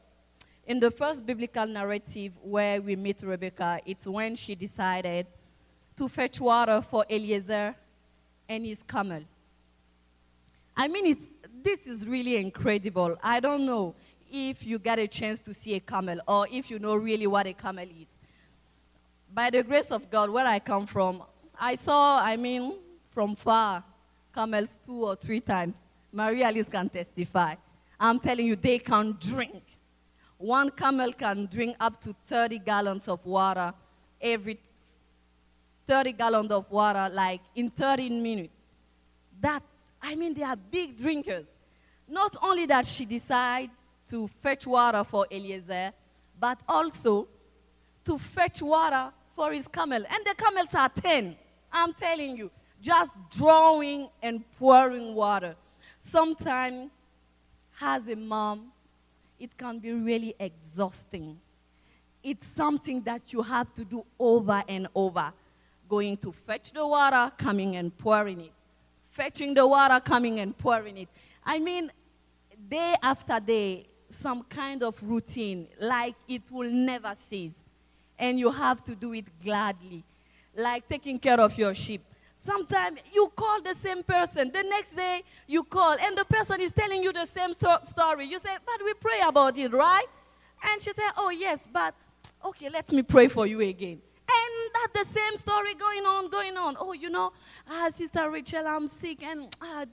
in 0.64 0.78
the 0.78 0.90
first 0.90 1.26
biblical 1.26 1.66
narrative 1.66 2.32
where 2.40 2.80
we 2.80 2.94
meet 2.94 3.22
Rebecca, 3.22 3.80
it's 3.84 4.06
when 4.06 4.36
she 4.36 4.54
decided 4.54 5.26
to 5.96 6.08
fetch 6.08 6.40
water 6.40 6.80
for 6.80 7.04
Eliezer 7.10 7.74
and 8.48 8.64
his 8.64 8.82
camel. 8.84 9.22
I 10.76 10.88
mean, 10.88 11.06
it's, 11.06 11.26
this 11.62 11.86
is 11.86 12.06
really 12.06 12.36
incredible. 12.36 13.16
I 13.22 13.40
don't 13.40 13.66
know 13.66 13.94
if 14.30 14.64
you 14.64 14.78
get 14.78 14.98
a 14.98 15.08
chance 15.08 15.40
to 15.42 15.52
see 15.52 15.74
a 15.74 15.80
camel 15.80 16.20
or 16.26 16.46
if 16.50 16.70
you 16.70 16.78
know 16.78 16.94
really 16.94 17.26
what 17.26 17.46
a 17.46 17.52
camel 17.52 17.84
is. 17.84 18.08
By 19.34 19.50
the 19.50 19.62
grace 19.62 19.90
of 19.90 20.10
God, 20.10 20.30
where 20.30 20.46
I 20.46 20.58
come 20.58 20.86
from, 20.86 21.22
I 21.58 21.74
saw, 21.74 22.20
I 22.20 22.36
mean, 22.36 22.74
from 23.10 23.34
far, 23.34 23.84
camels 24.32 24.78
two 24.84 25.04
or 25.04 25.16
three 25.16 25.40
times. 25.40 25.78
Maria 26.12 26.46
Alice 26.46 26.68
can 26.68 26.88
testify. 26.88 27.54
I'm 27.98 28.18
telling 28.18 28.46
you, 28.46 28.56
they 28.56 28.78
can 28.78 29.16
drink. 29.18 29.62
One 30.38 30.70
camel 30.70 31.12
can 31.12 31.46
drink 31.46 31.76
up 31.78 32.00
to 32.02 32.14
30 32.26 32.58
gallons 32.58 33.08
of 33.08 33.24
water 33.24 33.72
every 34.22 34.58
30 35.86 36.12
gallons 36.12 36.50
of 36.52 36.70
water, 36.70 37.10
like 37.12 37.40
in 37.56 37.68
30 37.70 38.08
minutes. 38.10 38.54
That, 39.40 39.62
I 40.00 40.14
mean, 40.14 40.32
they 40.34 40.44
are 40.44 40.56
big 40.56 40.96
drinkers. 40.96 41.50
Not 42.08 42.36
only 42.42 42.66
that 42.66 42.86
she 42.86 43.04
decided 43.04 43.70
to 44.08 44.28
fetch 44.40 44.66
water 44.66 45.02
for 45.04 45.26
Eliezer, 45.30 45.92
but 46.38 46.58
also 46.68 47.28
to 48.04 48.18
fetch 48.18 48.62
water 48.62 49.12
for 49.34 49.52
his 49.52 49.66
camel. 49.66 50.04
And 50.08 50.24
the 50.24 50.34
camels 50.36 50.74
are 50.74 50.88
10. 50.88 51.36
I'm 51.72 51.92
telling 51.94 52.36
you 52.36 52.50
just 52.82 53.12
drawing 53.30 54.08
and 54.22 54.42
pouring 54.58 55.14
water. 55.14 55.54
Sometimes, 56.00 56.90
as 57.80 58.08
a 58.08 58.16
mom, 58.16 58.72
it 59.38 59.56
can 59.56 59.78
be 59.78 59.92
really 59.92 60.34
exhausting. 60.38 61.38
It's 62.22 62.46
something 62.46 63.00
that 63.02 63.32
you 63.32 63.42
have 63.42 63.72
to 63.74 63.84
do 63.84 64.04
over 64.18 64.62
and 64.68 64.88
over. 64.94 65.32
Going 65.88 66.16
to 66.18 66.32
fetch 66.32 66.72
the 66.72 66.86
water, 66.86 67.30
coming 67.38 67.76
and 67.76 67.96
pouring 67.96 68.40
it. 68.42 68.52
Fetching 69.10 69.54
the 69.54 69.66
water, 69.66 70.00
coming 70.00 70.40
and 70.40 70.56
pouring 70.56 70.98
it. 70.98 71.08
I 71.44 71.58
mean, 71.58 71.90
day 72.68 72.94
after 73.02 73.38
day, 73.40 73.86
some 74.08 74.42
kind 74.44 74.82
of 74.82 74.96
routine, 75.02 75.68
like 75.80 76.14
it 76.28 76.42
will 76.50 76.70
never 76.70 77.14
cease. 77.28 77.54
And 78.18 78.38
you 78.38 78.50
have 78.50 78.84
to 78.84 78.94
do 78.94 79.12
it 79.14 79.26
gladly, 79.42 80.04
like 80.56 80.88
taking 80.88 81.18
care 81.18 81.40
of 81.40 81.56
your 81.58 81.74
sheep. 81.74 82.02
Sometimes 82.44 82.98
you 83.12 83.30
call 83.36 83.62
the 83.62 83.72
same 83.74 84.02
person. 84.02 84.50
The 84.50 84.64
next 84.64 84.96
day 84.96 85.22
you 85.46 85.62
call, 85.62 85.96
and 86.00 86.18
the 86.18 86.24
person 86.24 86.60
is 86.60 86.72
telling 86.72 87.00
you 87.00 87.12
the 87.12 87.24
same 87.26 87.54
sto- 87.54 87.78
story. 87.84 88.24
You 88.26 88.40
say, 88.40 88.50
But 88.66 88.84
we 88.84 88.94
pray 88.94 89.20
about 89.24 89.56
it, 89.56 89.72
right? 89.72 90.06
And 90.64 90.82
she 90.82 90.90
said, 90.92 91.12
Oh, 91.16 91.30
yes, 91.30 91.68
but 91.72 91.94
okay, 92.44 92.68
let 92.68 92.90
me 92.90 93.02
pray 93.02 93.28
for 93.28 93.46
you 93.46 93.60
again. 93.60 94.00
And 94.28 94.72
that 94.74 94.88
the 94.92 95.04
same 95.04 95.36
story 95.36 95.74
going 95.74 96.04
on, 96.04 96.30
going 96.30 96.56
on. 96.56 96.76
Oh, 96.80 96.92
you 96.92 97.10
know, 97.10 97.32
ah, 97.70 97.90
Sister 97.90 98.28
Rachel, 98.28 98.66
I'm 98.66 98.88
sick, 98.88 99.22
and 99.22 99.54
ah, 99.62 99.84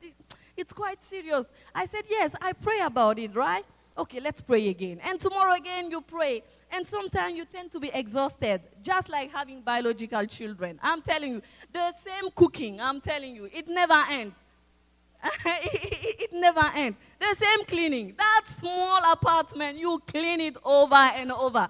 it's 0.57 0.73
quite 0.73 1.03
serious. 1.03 1.45
I 1.75 1.85
said, 1.85 2.05
Yes, 2.09 2.33
I 2.41 2.53
pray 2.53 2.79
about 2.79 3.19
it, 3.19 3.35
right? 3.35 3.65
Okay, 3.95 4.19
let's 4.21 4.41
pray 4.41 4.69
again. 4.69 4.99
And 5.03 5.19
tomorrow 5.19 5.53
again 5.53 5.91
you 5.91 6.01
pray. 6.01 6.41
And 6.71 6.85
sometimes 6.85 7.35
you 7.35 7.45
tend 7.45 7.71
to 7.71 7.79
be 7.79 7.89
exhausted, 7.93 8.61
just 8.83 9.09
like 9.09 9.31
having 9.31 9.61
biological 9.61 10.25
children. 10.25 10.79
I'm 10.83 11.01
telling 11.01 11.33
you, 11.33 11.41
the 11.71 11.91
same 12.05 12.29
cooking, 12.35 12.79
I'm 12.79 13.01
telling 13.01 13.35
you, 13.35 13.49
it 13.51 13.67
never 13.67 14.03
ends. 14.09 14.35
it 15.45 16.31
never 16.31 16.63
ends. 16.75 16.97
The 17.19 17.35
same 17.35 17.65
cleaning. 17.65 18.13
That 18.17 18.43
small 18.45 19.11
apartment, 19.11 19.77
you 19.77 19.99
clean 20.07 20.41
it 20.41 20.57
over 20.63 20.95
and 20.95 21.31
over. 21.31 21.67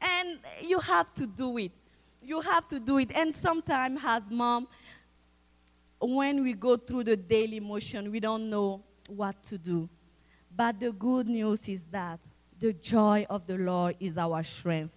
And 0.00 0.38
you 0.62 0.80
have 0.80 1.14
to 1.14 1.26
do 1.26 1.58
it. 1.58 1.72
You 2.22 2.40
have 2.40 2.68
to 2.68 2.80
do 2.80 2.98
it. 2.98 3.10
And 3.14 3.34
sometimes, 3.34 4.00
as 4.04 4.30
mom, 4.30 4.68
when 6.00 6.42
we 6.42 6.54
go 6.54 6.76
through 6.76 7.04
the 7.04 7.16
daily 7.16 7.60
motion, 7.60 8.10
we 8.10 8.20
don't 8.20 8.50
know 8.50 8.82
what 9.06 9.42
to 9.44 9.58
do. 9.58 9.88
But 10.54 10.80
the 10.80 10.92
good 10.92 11.28
news 11.28 11.68
is 11.68 11.86
that 11.86 12.18
the 12.60 12.74
joy 12.74 13.26
of 13.30 13.46
the 13.46 13.56
Lord 13.56 13.96
is 13.98 14.18
our 14.18 14.42
strength. 14.42 14.92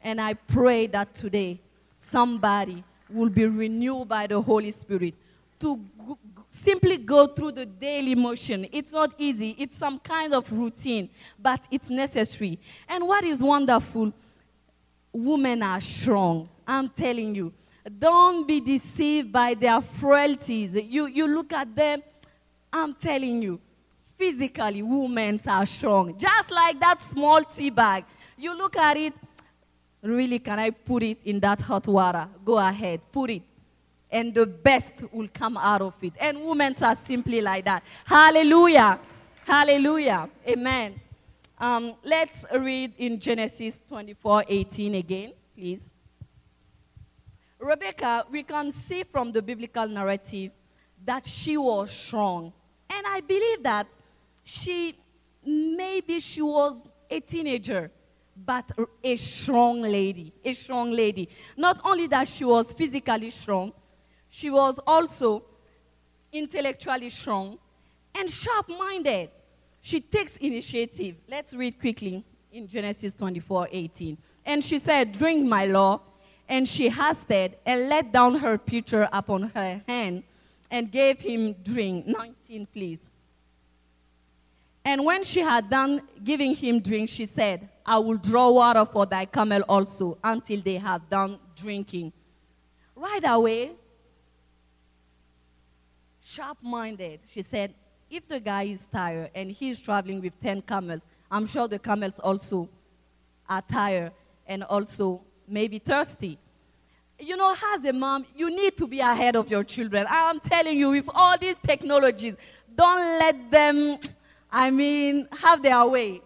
And 0.00 0.20
I 0.20 0.34
pray 0.34 0.86
that 0.86 1.14
today 1.14 1.60
somebody 1.98 2.84
will 3.10 3.28
be 3.28 3.46
renewed 3.46 4.08
by 4.08 4.28
the 4.28 4.40
Holy 4.40 4.70
Spirit 4.70 5.14
to 5.58 5.80
simply 6.50 6.96
go 6.96 7.26
through 7.26 7.52
the 7.52 7.66
daily 7.66 8.14
motion. 8.14 8.68
It's 8.70 8.92
not 8.92 9.12
easy, 9.18 9.56
it's 9.58 9.76
some 9.76 9.98
kind 9.98 10.32
of 10.32 10.50
routine, 10.52 11.10
but 11.38 11.60
it's 11.70 11.90
necessary. 11.90 12.58
And 12.88 13.06
what 13.06 13.24
is 13.24 13.42
wonderful, 13.42 14.12
women 15.12 15.62
are 15.62 15.80
strong. 15.80 16.48
I'm 16.66 16.88
telling 16.88 17.34
you. 17.34 17.52
Don't 17.98 18.46
be 18.46 18.60
deceived 18.60 19.32
by 19.32 19.54
their 19.54 19.80
frailties. 19.80 20.74
You, 20.74 21.06
you 21.06 21.26
look 21.26 21.52
at 21.52 21.74
them, 21.74 22.02
I'm 22.72 22.94
telling 22.94 23.40
you, 23.40 23.58
physically, 24.18 24.82
women 24.82 25.40
are 25.46 25.64
strong. 25.64 26.18
Just 26.18 26.50
like 26.50 26.78
that 26.80 27.00
small 27.00 27.42
tea 27.42 27.70
bag. 27.70 28.04
You 28.36 28.56
look 28.56 28.76
at 28.76 28.96
it, 28.96 29.14
really, 30.02 30.38
can 30.40 30.58
I 30.58 30.70
put 30.70 31.02
it 31.02 31.18
in 31.24 31.40
that 31.40 31.60
hot 31.60 31.86
water? 31.86 32.28
Go 32.44 32.58
ahead, 32.58 33.00
put 33.12 33.30
it. 33.30 33.42
And 34.10 34.34
the 34.34 34.46
best 34.46 35.04
will 35.12 35.28
come 35.32 35.56
out 35.56 35.82
of 35.82 35.94
it. 36.02 36.14
And 36.18 36.40
women 36.42 36.74
are 36.82 36.96
simply 36.96 37.40
like 37.40 37.64
that. 37.66 37.82
Hallelujah. 38.04 38.98
Hallelujah. 39.44 40.28
Amen. 40.46 41.00
Um, 41.58 41.94
let's 42.04 42.44
read 42.54 42.94
in 42.98 43.18
Genesis 43.18 43.80
24 43.88 44.44
18 44.48 44.94
again, 44.94 45.32
please. 45.56 45.88
Rebecca, 47.58 48.24
we 48.30 48.44
can 48.44 48.70
see 48.70 49.02
from 49.02 49.32
the 49.32 49.42
biblical 49.42 49.86
narrative 49.88 50.52
that 51.04 51.26
she 51.26 51.56
was 51.56 51.90
strong. 51.90 52.52
And 52.88 53.06
I 53.06 53.20
believe 53.20 53.62
that 53.64 53.88
she, 54.48 54.98
maybe 55.44 56.20
she 56.20 56.40
was 56.40 56.80
a 57.10 57.20
teenager, 57.20 57.90
but 58.34 58.64
a 59.04 59.16
strong 59.16 59.82
lady. 59.82 60.32
A 60.42 60.54
strong 60.54 60.90
lady. 60.90 61.28
Not 61.54 61.78
only 61.84 62.06
that 62.06 62.28
she 62.28 62.46
was 62.46 62.72
physically 62.72 63.30
strong, 63.30 63.74
she 64.30 64.48
was 64.48 64.80
also 64.86 65.42
intellectually 66.32 67.10
strong 67.10 67.58
and 68.14 68.30
sharp 68.30 68.70
minded. 68.70 69.28
She 69.82 70.00
takes 70.00 70.38
initiative. 70.38 71.16
Let's 71.28 71.52
read 71.52 71.78
quickly 71.78 72.24
in 72.50 72.66
Genesis 72.66 73.12
24 73.12 73.68
18. 73.70 74.16
And 74.46 74.64
she 74.64 74.78
said, 74.78 75.12
Drink 75.12 75.46
my 75.46 75.66
law 75.66 76.00
and 76.48 76.66
she 76.66 76.88
hasted 76.88 77.58
and 77.66 77.90
let 77.90 78.12
down 78.12 78.36
her 78.36 78.56
pitcher 78.56 79.10
upon 79.12 79.50
her 79.54 79.82
hand 79.86 80.22
and 80.70 80.90
gave 80.90 81.20
him 81.20 81.54
drink. 81.62 82.06
19, 82.06 82.66
please. 82.72 83.07
And 84.88 85.04
when 85.04 85.22
she 85.22 85.40
had 85.40 85.68
done 85.68 86.00
giving 86.24 86.56
him 86.56 86.80
drink, 86.80 87.10
she 87.10 87.26
said, 87.26 87.68
I 87.84 87.98
will 87.98 88.16
draw 88.16 88.50
water 88.50 88.86
for 88.86 89.04
thy 89.04 89.26
camel 89.26 89.60
also 89.68 90.16
until 90.24 90.62
they 90.62 90.76
have 90.76 91.10
done 91.10 91.38
drinking. 91.54 92.10
Right 92.96 93.22
away, 93.22 93.72
sharp 96.24 96.56
minded, 96.62 97.20
she 97.30 97.42
said, 97.42 97.74
if 98.08 98.26
the 98.26 98.40
guy 98.40 98.62
is 98.62 98.86
tired 98.86 99.30
and 99.34 99.50
he 99.50 99.68
is 99.68 99.78
traveling 99.78 100.22
with 100.22 100.40
10 100.40 100.62
camels, 100.62 101.02
I'm 101.30 101.46
sure 101.46 101.68
the 101.68 101.78
camels 101.78 102.18
also 102.20 102.66
are 103.46 103.60
tired 103.60 104.12
and 104.46 104.64
also 104.64 105.20
maybe 105.46 105.80
thirsty. 105.80 106.38
You 107.20 107.36
know, 107.36 107.54
as 107.74 107.84
a 107.84 107.92
mom, 107.92 108.24
you 108.34 108.48
need 108.48 108.74
to 108.78 108.86
be 108.86 109.00
ahead 109.00 109.36
of 109.36 109.50
your 109.50 109.64
children. 109.64 110.06
I'm 110.08 110.40
telling 110.40 110.78
you, 110.78 110.88
with 110.88 111.10
all 111.14 111.36
these 111.36 111.58
technologies, 111.58 112.36
don't 112.74 113.18
let 113.18 113.50
them, 113.50 113.98
I 114.50 114.70
mean, 114.70 115.28
have 115.32 115.62
their 115.62 115.86
way. 115.86 116.22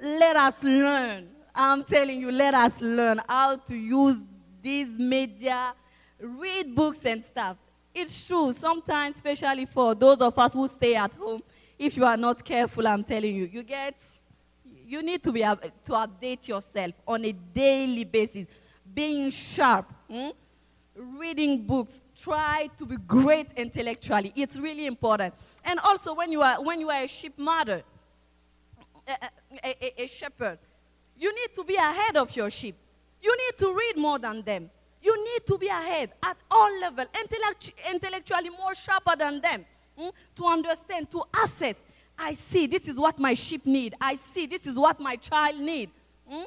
Let 0.00 0.36
us 0.36 0.62
learn. 0.62 1.28
I'm 1.54 1.84
telling 1.84 2.20
you, 2.20 2.30
let 2.30 2.54
us 2.54 2.80
learn 2.80 3.20
how 3.28 3.56
to 3.56 3.74
use 3.74 4.20
these 4.62 4.98
media, 4.98 5.74
read 6.20 6.74
books 6.74 7.04
and 7.04 7.22
stuff. 7.24 7.56
It's 7.94 8.24
true, 8.24 8.52
sometimes, 8.52 9.16
especially 9.16 9.66
for 9.66 9.94
those 9.94 10.18
of 10.18 10.38
us 10.38 10.52
who 10.52 10.68
stay 10.68 10.94
at 10.94 11.12
home, 11.14 11.42
if 11.78 11.96
you 11.96 12.04
are 12.04 12.16
not 12.16 12.44
careful, 12.44 12.86
I'm 12.86 13.02
telling 13.02 13.34
you, 13.34 13.48
you 13.52 13.62
get, 13.62 13.98
you 14.86 15.02
need 15.02 15.22
to 15.24 15.32
be 15.32 15.40
to 15.40 15.92
update 15.92 16.46
yourself 16.46 16.92
on 17.06 17.24
a 17.24 17.32
daily 17.32 18.04
basis 18.04 18.46
being 18.94 19.30
sharp, 19.30 19.92
hmm? 20.08 20.28
Reading 20.98 21.66
books, 21.66 22.00
try 22.16 22.68
to 22.78 22.86
be 22.86 22.96
great 22.96 23.48
intellectually. 23.56 24.32
It's 24.34 24.58
really 24.58 24.86
important. 24.86 25.34
And 25.64 25.78
also, 25.80 26.14
when 26.14 26.32
you 26.32 26.42
are, 26.42 26.62
when 26.62 26.80
you 26.80 26.90
are 26.90 27.02
a 27.02 27.06
sheep 27.06 27.38
mother, 27.38 27.82
a, 29.06 29.28
a, 29.64 30.02
a, 30.02 30.06
shepherd, 30.06 30.58
you 31.16 31.34
need 31.34 31.54
to 31.54 31.64
be 31.64 31.76
ahead 31.76 32.16
of 32.16 32.34
your 32.36 32.50
sheep. 32.50 32.76
You 33.22 33.36
need 33.36 33.58
to 33.58 33.74
read 33.74 33.96
more 33.96 34.18
than 34.18 34.42
them. 34.42 34.70
You 35.02 35.16
need 35.24 35.46
to 35.46 35.58
be 35.58 35.68
ahead 35.68 36.12
at 36.22 36.36
all 36.50 36.80
levels, 36.80 37.08
intellect, 37.18 37.72
intellectually 37.90 38.50
more 38.50 38.74
sharper 38.74 39.16
than 39.16 39.40
them, 39.40 39.64
hmm? 39.96 40.08
to 40.34 40.44
understand, 40.44 41.10
to 41.10 41.22
assess. 41.42 41.80
I 42.18 42.34
see 42.34 42.66
this 42.66 42.88
is 42.88 42.96
what 42.96 43.18
my 43.18 43.34
sheep 43.34 43.64
need. 43.64 43.94
I 44.00 44.16
see 44.16 44.46
this 44.46 44.66
is 44.66 44.76
what 44.76 44.98
my 44.98 45.16
child 45.16 45.60
need. 45.60 45.90
Hmm? 46.28 46.42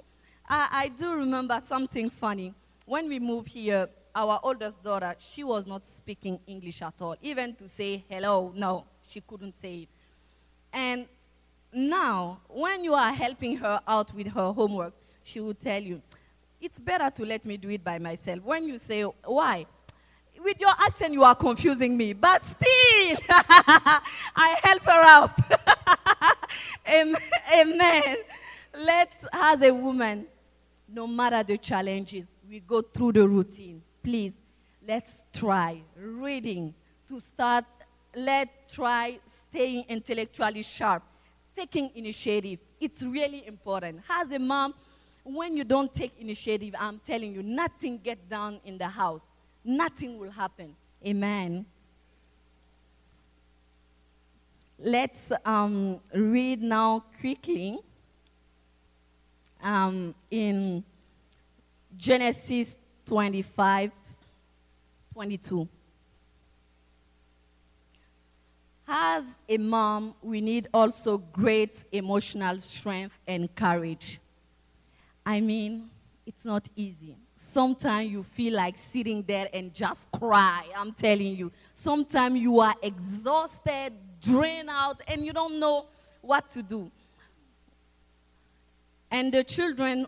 I, 0.47 0.67
I 0.71 0.87
do 0.89 1.13
remember 1.15 1.61
something 1.65 2.09
funny. 2.09 2.53
When 2.85 3.07
we 3.07 3.19
moved 3.19 3.47
here, 3.47 3.87
our 4.15 4.39
oldest 4.43 4.84
daughter, 4.84 5.15
she 5.19 5.43
was 5.43 5.67
not 5.67 5.82
speaking 5.95 6.39
English 6.47 6.82
at 6.82 7.02
all. 7.02 7.15
Even 7.21 7.56
to 7.56 7.67
say 7.67 8.04
hello, 8.10 8.52
no, 8.56 8.86
she 9.08 9.21
couldn't 9.21 9.60
say 9.62 9.84
it. 9.84 9.89
And 10.74 11.06
now, 11.74 12.39
when 12.50 12.84
you 12.84 12.93
are 12.93 13.13
helping 13.13 13.58
her 13.58 13.80
out 13.88 14.13
with 14.13 14.28
her 14.28 14.52
homework, 14.52 14.93
she 15.24 15.39
will 15.39 15.54
tell 15.54 15.82
you, 15.82 16.02
it's 16.60 16.80
better 16.80 17.10
to 17.10 17.26
let 17.26 17.45
me 17.45 17.58
do 17.58 17.69
it 17.69 17.84
by 17.84 17.97
myself. 17.97 18.43
When 18.43 18.67
you 18.67 18.78
say, 18.78 19.04
why? 19.04 19.65
With 20.39 20.60
your 20.60 20.71
accent, 20.80 21.13
you 21.13 21.24
are 21.24 21.36
confusing 21.36 21.95
me, 21.95 22.13
but 22.13 22.43
still, 22.43 23.17
I 23.30 24.60
help 24.63 24.84
her 24.84 24.91
out. 24.91 25.39
Amen. 27.54 28.17
Let's, 28.78 29.15
as 29.32 29.62
a 29.62 29.71
woman, 29.71 30.26
no 30.88 31.08
matter 31.08 31.43
the 31.43 31.58
challenges, 31.58 32.26
we 32.50 32.60
go 32.60 32.82
through 32.82 33.13
the 33.13 33.28
routine. 33.28 33.82
Please, 34.03 34.33
let's 34.87 35.23
try 35.33 35.81
reading 35.95 36.73
to 37.07 37.19
start. 37.19 37.65
Let's 38.15 38.73
try 38.73 39.19
staying 39.49 39.85
intellectually 39.87 40.63
sharp, 40.63 41.03
taking 41.55 41.91
initiative. 41.95 42.59
It's 42.79 43.03
really 43.03 43.45
important. 43.47 44.01
As 44.09 44.31
a 44.31 44.39
mom, 44.39 44.73
when 45.23 45.55
you 45.55 45.63
don't 45.63 45.93
take 45.93 46.13
initiative, 46.19 46.73
I'm 46.79 46.99
telling 46.99 47.33
you, 47.33 47.43
nothing 47.43 47.99
gets 47.99 48.21
done 48.27 48.59
in 48.65 48.77
the 48.77 48.87
house. 48.87 49.21
Nothing 49.63 50.17
will 50.17 50.31
happen. 50.31 50.75
Amen. 51.05 51.65
Let's 54.79 55.31
um, 55.45 55.99
read 56.11 56.63
now 56.63 57.03
quickly 57.19 57.77
um, 59.61 60.15
in 60.31 60.83
Genesis 61.95 62.77
25 63.05 63.91
22. 65.13 65.67
As 68.87 69.23
a 69.47 69.57
mom, 69.57 70.15
we 70.21 70.41
need 70.41 70.67
also 70.73 71.17
great 71.17 71.83
emotional 71.91 72.57
strength 72.59 73.17
and 73.27 73.53
courage. 73.55 74.19
I 75.25 75.39
mean, 75.39 75.89
it's 76.25 76.45
not 76.45 76.67
easy. 76.75 77.15
Sometimes 77.35 78.09
you 78.09 78.23
feel 78.23 78.55
like 78.55 78.77
sitting 78.77 79.23
there 79.23 79.49
and 79.53 79.73
just 79.73 80.11
cry. 80.11 80.65
I'm 80.77 80.91
telling 80.93 81.35
you. 81.35 81.51
Sometimes 81.73 82.39
you 82.39 82.59
are 82.59 82.75
exhausted, 82.81 83.93
drained 84.21 84.69
out, 84.69 85.01
and 85.07 85.25
you 85.25 85.33
don't 85.33 85.59
know 85.59 85.87
what 86.21 86.49
to 86.51 86.61
do. 86.61 86.91
And 89.09 89.33
the 89.33 89.43
children, 89.43 90.07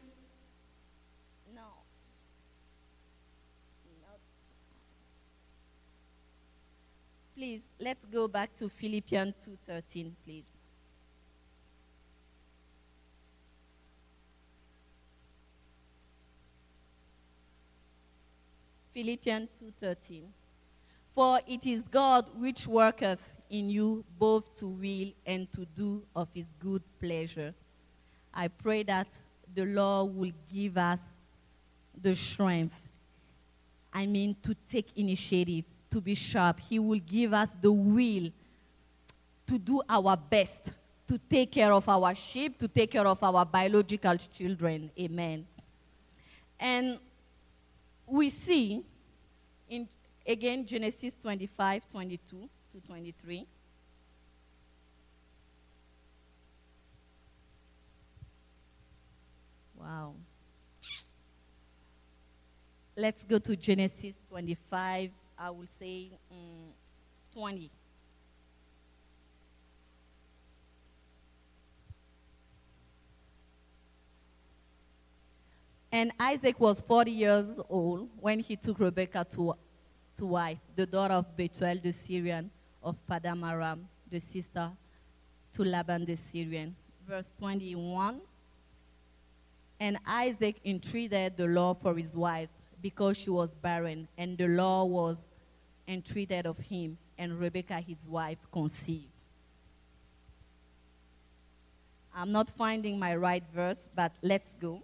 Please, 7.43 7.63
let's 7.77 8.06
go 8.06 8.29
back 8.29 8.56
to 8.58 8.69
Philippians 8.69 9.34
2.13, 9.67 10.13
please. 10.23 10.45
Philippians 18.93 19.49
2:13 19.62 20.21
For 21.13 21.41
it 21.45 21.65
is 21.65 21.84
God 21.91 22.29
which 22.39 22.65
worketh 22.65 23.19
in 23.49 23.69
you 23.69 24.06
both 24.17 24.58
to 24.60 24.67
will 24.67 25.12
and 25.25 25.51
to 25.51 25.65
do 25.65 26.01
of 26.15 26.29
his 26.34 26.47
good 26.60 26.82
pleasure. 26.97 27.53
I 28.34 28.47
pray 28.47 28.84
that 28.84 29.08
the 29.53 29.65
Lord 29.65 30.15
will 30.15 30.32
give 30.49 30.77
us 30.77 31.01
the 32.01 32.15
strength. 32.15 32.82
I 33.91 34.06
mean, 34.06 34.34
to 34.43 34.56
take 34.71 34.88
initiative, 34.95 35.65
to 35.93 36.01
be 36.01 36.15
sharp. 36.15 36.60
He 36.60 36.79
will 36.79 36.99
give 36.99 37.34
us 37.34 37.56
the 37.62 37.71
will 37.71 38.32
to 39.45 39.60
do 39.60 39.82
our 39.88 40.17
best, 40.17 40.71
to 41.08 41.19
take 41.29 41.51
care 41.51 41.71
of 41.71 41.88
our 41.88 42.15
sheep, 42.15 42.58
to 42.58 42.67
take 42.67 42.91
care 42.91 43.06
of 43.06 43.21
our 43.21 43.45
biological 43.45 44.17
children. 44.36 44.89
Amen. 44.99 45.45
And 46.60 46.97
we 48.08 48.32
see 48.32 48.84
in 49.69 49.88
again 50.27 50.65
Genesis 50.65 51.13
25, 51.21 51.84
22 51.91 52.49
to 52.71 52.88
23. 52.88 53.45
Wow. 59.79 60.13
Let's 62.95 63.23
go 63.23 63.38
to 63.38 63.56
Genesis 63.56 64.13
25. 64.29 65.12
I 65.43 65.49
will 65.49 65.67
say 65.77 66.10
mm, 66.34 66.71
20. 67.34 67.69
And 75.91 76.13
Isaac 76.17 76.58
was 76.62 76.79
40 76.79 77.12
years 77.12 77.60
old 77.69 78.08
when 78.21 78.39
he 78.39 78.56
took 78.56 78.79
Rebekah 78.79 79.25
to, 79.32 79.56
to 80.15 80.25
wife, 80.25 80.60
the 80.77 80.86
daughter 80.86 81.15
of 81.15 81.36
Bethuel 81.36 81.77
the 81.84 81.91
Syrian 81.91 82.49
of 82.82 82.95
Padanaram, 83.06 83.79
the 84.10 84.21
sister 84.21 84.71
to 85.56 85.63
Laban 85.65 86.06
the 86.06 86.15
Syrian. 86.15 86.73
Verse 87.06 87.29
21. 87.38 88.21
And 89.82 89.97
Isaac 90.08 90.62
entreated 90.63 91.36
the 91.36 91.47
Lord 91.47 91.79
for 91.79 91.97
his 91.97 92.15
wife 92.15 92.47
because 92.82 93.17
she 93.17 93.29
was 93.29 93.49
barren, 93.62 94.08
and 94.17 94.38
the 94.38 94.47
Lord 94.47 94.89
was 94.89 95.17
entreated 95.88 96.46
of 96.46 96.58
him, 96.58 96.98
and 97.17 97.39
Rebekah 97.39 97.82
his 97.82 98.08
wife 98.08 98.39
conceived. 98.52 99.08
I'm 102.15 102.32
not 102.32 102.50
finding 102.50 103.00
my 103.00 103.15
right 103.15 103.43
verse, 103.54 103.89
but 103.96 104.12
let's 104.22 104.54
go. 104.56 104.84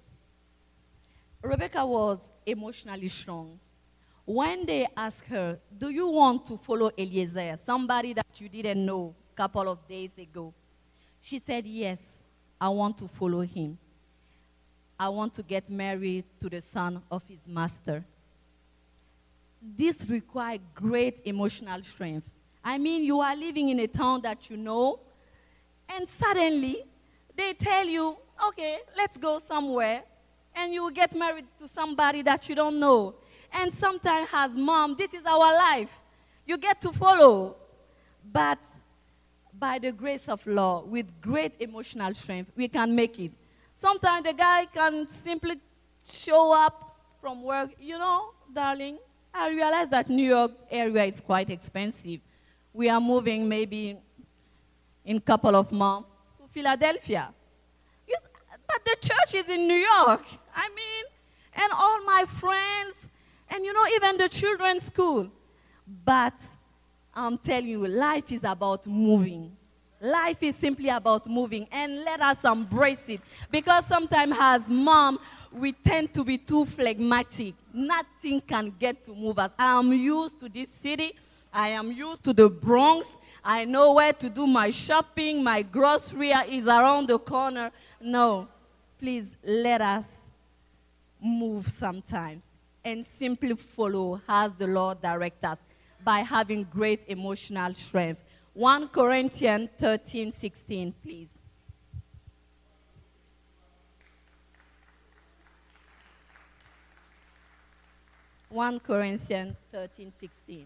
Rebecca 1.41 1.85
was 1.85 2.19
emotionally 2.45 3.07
strong. 3.07 3.59
When 4.25 4.65
they 4.65 4.87
asked 4.95 5.25
her, 5.27 5.59
Do 5.77 5.89
you 5.89 6.07
want 6.07 6.45
to 6.47 6.57
follow 6.57 6.91
Eliezer, 6.97 7.55
somebody 7.57 8.13
that 8.13 8.25
you 8.37 8.49
didn't 8.49 8.85
know 8.85 9.15
a 9.33 9.35
couple 9.35 9.69
of 9.69 9.87
days 9.87 10.11
ago? 10.17 10.53
She 11.21 11.39
said, 11.39 11.65
Yes, 11.65 12.01
I 12.59 12.69
want 12.69 12.97
to 12.97 13.07
follow 13.07 13.41
him. 13.41 13.77
I 14.99 15.09
want 15.09 15.33
to 15.35 15.43
get 15.43 15.69
married 15.69 16.25
to 16.41 16.49
the 16.49 16.61
son 16.61 17.01
of 17.09 17.23
his 17.27 17.39
master. 17.47 18.03
This 19.61 20.09
requires 20.09 20.59
great 20.73 21.21
emotional 21.25 21.81
strength. 21.81 22.29
I 22.63 22.77
mean, 22.77 23.03
you 23.03 23.19
are 23.19 23.35
living 23.35 23.69
in 23.69 23.79
a 23.79 23.87
town 23.87 24.21
that 24.21 24.49
you 24.49 24.57
know, 24.57 24.99
and 25.87 26.07
suddenly 26.07 26.83
they 27.35 27.53
tell 27.53 27.85
you, 27.85 28.17
okay, 28.47 28.79
let's 28.95 29.17
go 29.17 29.39
somewhere 29.39 30.03
and 30.55 30.73
you 30.73 30.91
get 30.91 31.15
married 31.15 31.45
to 31.59 31.67
somebody 31.67 32.21
that 32.21 32.47
you 32.47 32.55
don't 32.55 32.79
know. 32.79 33.15
And 33.51 33.73
sometimes, 33.73 34.29
as 34.33 34.55
mom, 34.55 34.95
this 34.97 35.13
is 35.13 35.25
our 35.25 35.53
life. 35.57 35.89
You 36.45 36.57
get 36.57 36.79
to 36.81 36.91
follow. 36.91 37.55
But 38.31 38.59
by 39.57 39.79
the 39.79 39.91
grace 39.91 40.27
of 40.27 40.45
law, 40.45 40.83
with 40.83 41.07
great 41.21 41.53
emotional 41.59 42.13
strength, 42.13 42.51
we 42.55 42.67
can 42.67 42.93
make 42.93 43.19
it. 43.19 43.31
Sometimes 43.75 44.25
the 44.25 44.33
guy 44.33 44.65
can 44.65 45.07
simply 45.07 45.55
show 46.05 46.53
up 46.53 46.95
from 47.21 47.43
work. 47.43 47.71
You 47.79 47.97
know, 47.97 48.31
darling, 48.53 48.99
I 49.39 49.49
realized 49.49 49.91
that 49.91 50.09
New 50.09 50.27
York 50.27 50.51
area 50.69 51.05
is 51.05 51.21
quite 51.21 51.49
expensive. 51.49 52.19
We 52.73 52.89
are 52.89 52.99
moving 52.99 53.47
maybe 53.47 53.97
in 55.05 55.17
a 55.17 55.21
couple 55.21 55.55
of 55.55 55.71
months 55.71 56.09
to 56.37 56.47
Philadelphia. 56.51 57.29
But 58.67 58.85
the 58.85 58.95
church 59.01 59.33
is 59.33 59.49
in 59.49 59.67
New 59.67 59.81
York. 59.93 60.23
I 60.55 60.69
mean, 60.69 61.05
and 61.55 61.71
all 61.73 62.03
my 62.03 62.25
friends, 62.25 63.07
and 63.49 63.65
you 63.65 63.73
know, 63.73 63.85
even 63.95 64.17
the 64.17 64.29
children's 64.29 64.83
school. 64.83 65.31
But 66.05 66.35
I'm 67.15 67.37
telling 67.37 67.67
you, 67.67 67.87
life 67.87 68.31
is 68.31 68.43
about 68.43 68.85
moving. 68.85 69.55
Life 70.01 70.41
is 70.43 70.55
simply 70.55 70.89
about 70.89 71.27
moving, 71.27 71.67
and 71.71 72.05
let 72.05 72.21
us 72.21 72.43
embrace 72.45 73.03
it. 73.07 73.21
Because 73.51 73.85
sometimes, 73.85 74.35
as 74.39 74.69
mom, 74.69 75.19
we 75.51 75.73
tend 75.73 76.13
to 76.13 76.23
be 76.23 76.37
too 76.37 76.65
phlegmatic. 76.65 77.53
Nothing 77.73 78.39
can 78.39 78.73
get 78.79 79.03
to 79.05 79.13
move 79.13 79.37
us. 79.39 79.51
I 79.59 79.77
am 79.77 79.91
used 79.91 80.39
to 80.39 80.47
this 80.47 80.69
city. 80.69 81.13
I 81.51 81.69
am 81.69 81.91
used 81.91 82.23
to 82.23 82.33
the 82.33 82.49
Bronx. 82.49 83.09
I 83.43 83.65
know 83.65 83.93
where 83.93 84.13
to 84.13 84.29
do 84.29 84.47
my 84.47 84.69
shopping. 84.69 85.43
My 85.43 85.63
grocery 85.63 86.29
is 86.29 86.65
around 86.67 87.07
the 87.07 87.19
corner. 87.19 87.71
No, 87.99 88.47
please 88.99 89.31
let 89.43 89.81
us 89.81 90.05
move 91.21 91.69
sometimes 91.69 92.43
and 92.85 93.05
simply 93.17 93.55
follow 93.55 94.21
as 94.29 94.53
the 94.53 94.67
Lord 94.67 95.01
directs 95.01 95.43
us 95.43 95.57
by 96.03 96.19
having 96.19 96.63
great 96.63 97.01
emotional 97.07 97.73
strength. 97.73 98.21
1 98.53 98.87
Corinthians 98.89 99.69
13 99.79 100.31
16, 100.31 100.93
please. 101.03 101.29
One 108.49 108.79
Corinthians 108.79 109.55
13, 109.71 110.11
16. 110.19 110.65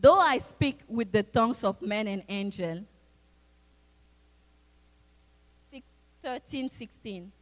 Though 0.00 0.18
I 0.18 0.38
speak 0.38 0.80
with 0.88 1.12
the 1.12 1.22
tongues 1.22 1.62
of 1.62 1.80
men 1.82 2.08
and 2.08 2.22
angels, 2.28 2.84
13, 6.22 6.70
16. 6.70 7.32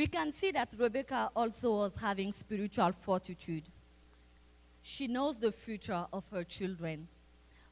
We 0.00 0.06
can 0.06 0.32
see 0.32 0.50
that 0.52 0.72
Rebecca 0.78 1.30
also 1.36 1.76
was 1.76 1.92
having 1.94 2.32
spiritual 2.32 2.90
fortitude. 2.92 3.64
She 4.80 5.06
knows 5.06 5.36
the 5.36 5.52
future 5.52 6.06
of 6.10 6.24
her 6.32 6.42
children. 6.42 7.06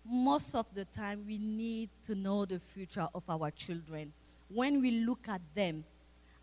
Most 0.05 0.55
of 0.55 0.67
the 0.75 0.85
time, 0.85 1.25
we 1.27 1.39
need 1.39 1.89
to 2.05 2.15
know 2.15 2.45
the 2.45 2.59
future 2.61 3.09
of 3.15 3.23
our 3.31 3.51
children. 3.51 4.13
When 4.51 4.83
we 4.83 4.91
look 4.91 5.27
at 5.27 5.41
them, 5.55 5.85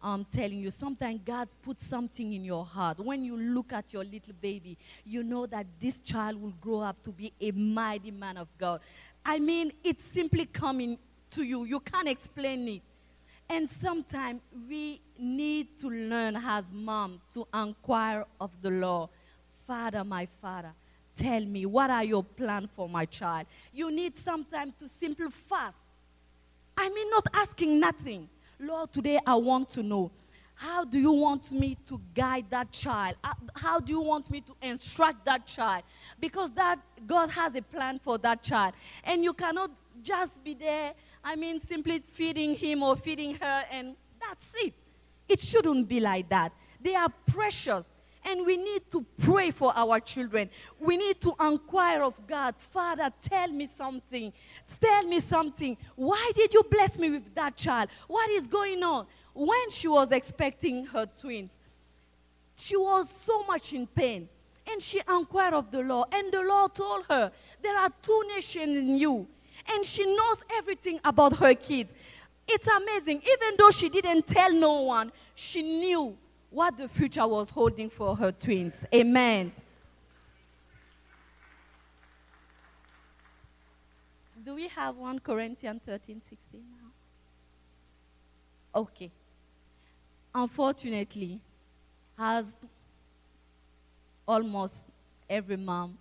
I'm 0.02 0.26
telling 0.26 0.58
you, 0.58 0.72
sometimes 0.72 1.20
God 1.24 1.50
puts 1.62 1.86
something 1.86 2.34
in 2.34 2.44
your 2.44 2.66
heart. 2.66 3.00
When 3.00 3.24
you 3.24 3.38
look 3.38 3.72
at 3.72 3.94
your 3.94 4.04
little 4.04 4.34
baby, 4.42 4.80
you 5.04 5.22
know 5.22 5.46
that 5.46 5.68
this 5.80 6.00
child 6.00 6.42
will 6.42 6.56
grow 6.60 6.80
up 6.80 7.04
to 7.04 7.12
be 7.12 7.32
a 7.40 7.52
mighty 7.52 8.10
man 8.10 8.38
of 8.38 8.48
God. 8.58 8.82
I 9.24 9.38
mean, 9.38 9.72
it's 9.84 10.04
simply 10.04 10.48
coming 10.48 10.98
to 11.30 11.44
you. 11.44 11.64
You 11.66 11.80
can't 11.80 12.08
explain 12.08 12.68
it. 12.70 12.82
And 13.50 13.70
sometimes 13.70 14.42
we 14.68 15.02
need 15.18 15.78
to 15.80 15.90
learn 15.90 16.36
as 16.36 16.72
mom 16.72 17.22
to 17.34 17.48
inquire 17.54 18.26
of 18.40 18.52
the 18.62 18.72
Lord. 18.72 19.10
Father, 19.68 20.04
my 20.04 20.28
Father, 20.42 20.74
tell 21.18 21.46
me, 21.46 21.66
what 21.66 21.90
are 21.90 22.04
your 22.04 22.24
plans 22.24 22.70
for 22.76 22.90
my 22.90 23.06
child? 23.06 23.48
You 23.74 23.92
need 23.92 24.18
sometimes 24.18 24.74
to 24.80 24.90
simply 25.00 25.30
fast. 25.30 25.80
I 26.78 26.90
mean, 26.90 27.10
not 27.10 27.28
asking 27.34 27.80
nothing. 27.80 28.28
Lord, 28.60 28.92
today 28.92 29.20
I 29.26 29.36
want 29.36 29.70
to 29.72 29.84
know 29.84 30.12
how 30.56 30.86
do 30.86 30.98
you 30.98 31.12
want 31.12 31.52
me 31.52 31.78
to 31.86 32.00
guide 32.14 32.46
that 32.50 32.72
child? 32.72 33.16
How 33.56 33.80
do 33.80 33.92
you 33.92 34.02
want 34.02 34.32
me 34.32 34.42
to 34.42 34.56
instruct 34.62 35.26
that 35.26 35.46
child? 35.46 35.84
Because 36.20 36.50
that 36.52 36.80
God 37.06 37.30
has 37.30 37.54
a 37.56 37.62
plan 37.62 38.00
for 38.02 38.18
that 38.20 38.42
child. 38.42 38.74
And 39.04 39.22
you 39.22 39.34
cannot 39.34 39.72
just 40.02 40.42
be 40.44 40.54
there, 40.54 40.94
I 41.28 41.36
mean, 41.36 41.60
simply 41.60 42.04
feeding 42.06 42.54
him 42.54 42.84
or 42.84 42.96
feeding 42.96 43.34
her, 43.36 43.66
and 43.72 43.96
that's 44.22 44.46
it. 44.54 44.76
It 45.28 45.42
shouldn't 45.42 45.88
be 45.90 46.00
like 46.00 46.30
that. 46.30 46.54
They 46.80 46.94
are 46.94 47.10
precious. 47.26 47.84
And 48.24 48.46
we 48.46 48.58
need 48.58 48.84
to 48.92 49.04
pray 49.20 49.50
for 49.50 49.72
our 49.76 50.00
children. 50.00 50.50
We 50.80 50.98
need 50.98 51.20
to 51.22 51.34
inquire 51.42 52.04
of 52.04 52.14
God, 52.28 52.56
Father, 52.58 53.12
tell 53.28 53.48
me 53.48 53.68
something. 53.76 54.34
Tell 54.80 55.04
me 55.04 55.20
something. 55.20 55.78
Why 55.96 56.32
did 56.36 56.54
you 56.54 56.64
bless 56.64 56.98
me 56.98 57.10
with 57.12 57.34
that 57.36 57.56
child? 57.56 57.90
What 58.08 58.30
is 58.32 58.46
going 58.48 58.84
on? 58.84 59.08
When 59.34 59.70
she 59.70 59.88
was 59.88 60.12
expecting 60.12 60.86
her 60.88 61.08
twins, 61.08 61.58
She 62.56 62.78
was 62.78 63.10
so 63.10 63.44
much 63.44 63.74
in 63.74 63.88
pain. 63.88 64.30
And 64.68 64.82
she 64.82 65.02
inquired 65.08 65.54
of 65.54 65.70
the 65.70 65.82
Lord. 65.82 66.10
And 66.12 66.32
the 66.32 66.42
Lord 66.42 66.74
told 66.74 67.06
her, 67.10 67.32
There 67.62 67.78
are 67.78 67.92
two 68.02 68.24
nations 68.36 68.78
in 68.78 68.98
you. 68.98 69.28
And 69.72 69.86
she 69.86 70.06
knows 70.16 70.38
everything 70.58 71.00
about 71.04 71.38
her 71.38 71.54
kids. 71.54 71.92
It's 72.48 72.68
amazing. 72.68 73.22
Even 73.22 73.56
though 73.58 73.72
she 73.72 73.90
didn't 73.90 74.28
tell 74.28 74.54
no 74.54 74.82
one, 74.82 75.12
she 75.34 75.62
knew 75.62 76.16
what 76.50 76.78
the 76.78 76.88
future 76.88 77.28
was 77.28 77.50
holding 77.50 77.90
for 77.90 78.16
her 78.16 78.32
twins. 78.32 78.86
Amen. 78.94 79.52
Do 84.46 84.54
we 84.54 84.68
have 84.68 84.96
1 84.96 85.20
Corinthians 85.20 85.82
13 85.86 86.22
16 86.30 86.40
now? 86.54 86.92
Okay. 88.82 89.10
Unfortunately, 90.34 91.40
as 92.18 92.58
almost 94.28 94.76
every 95.30 95.58
mom, 95.58 95.98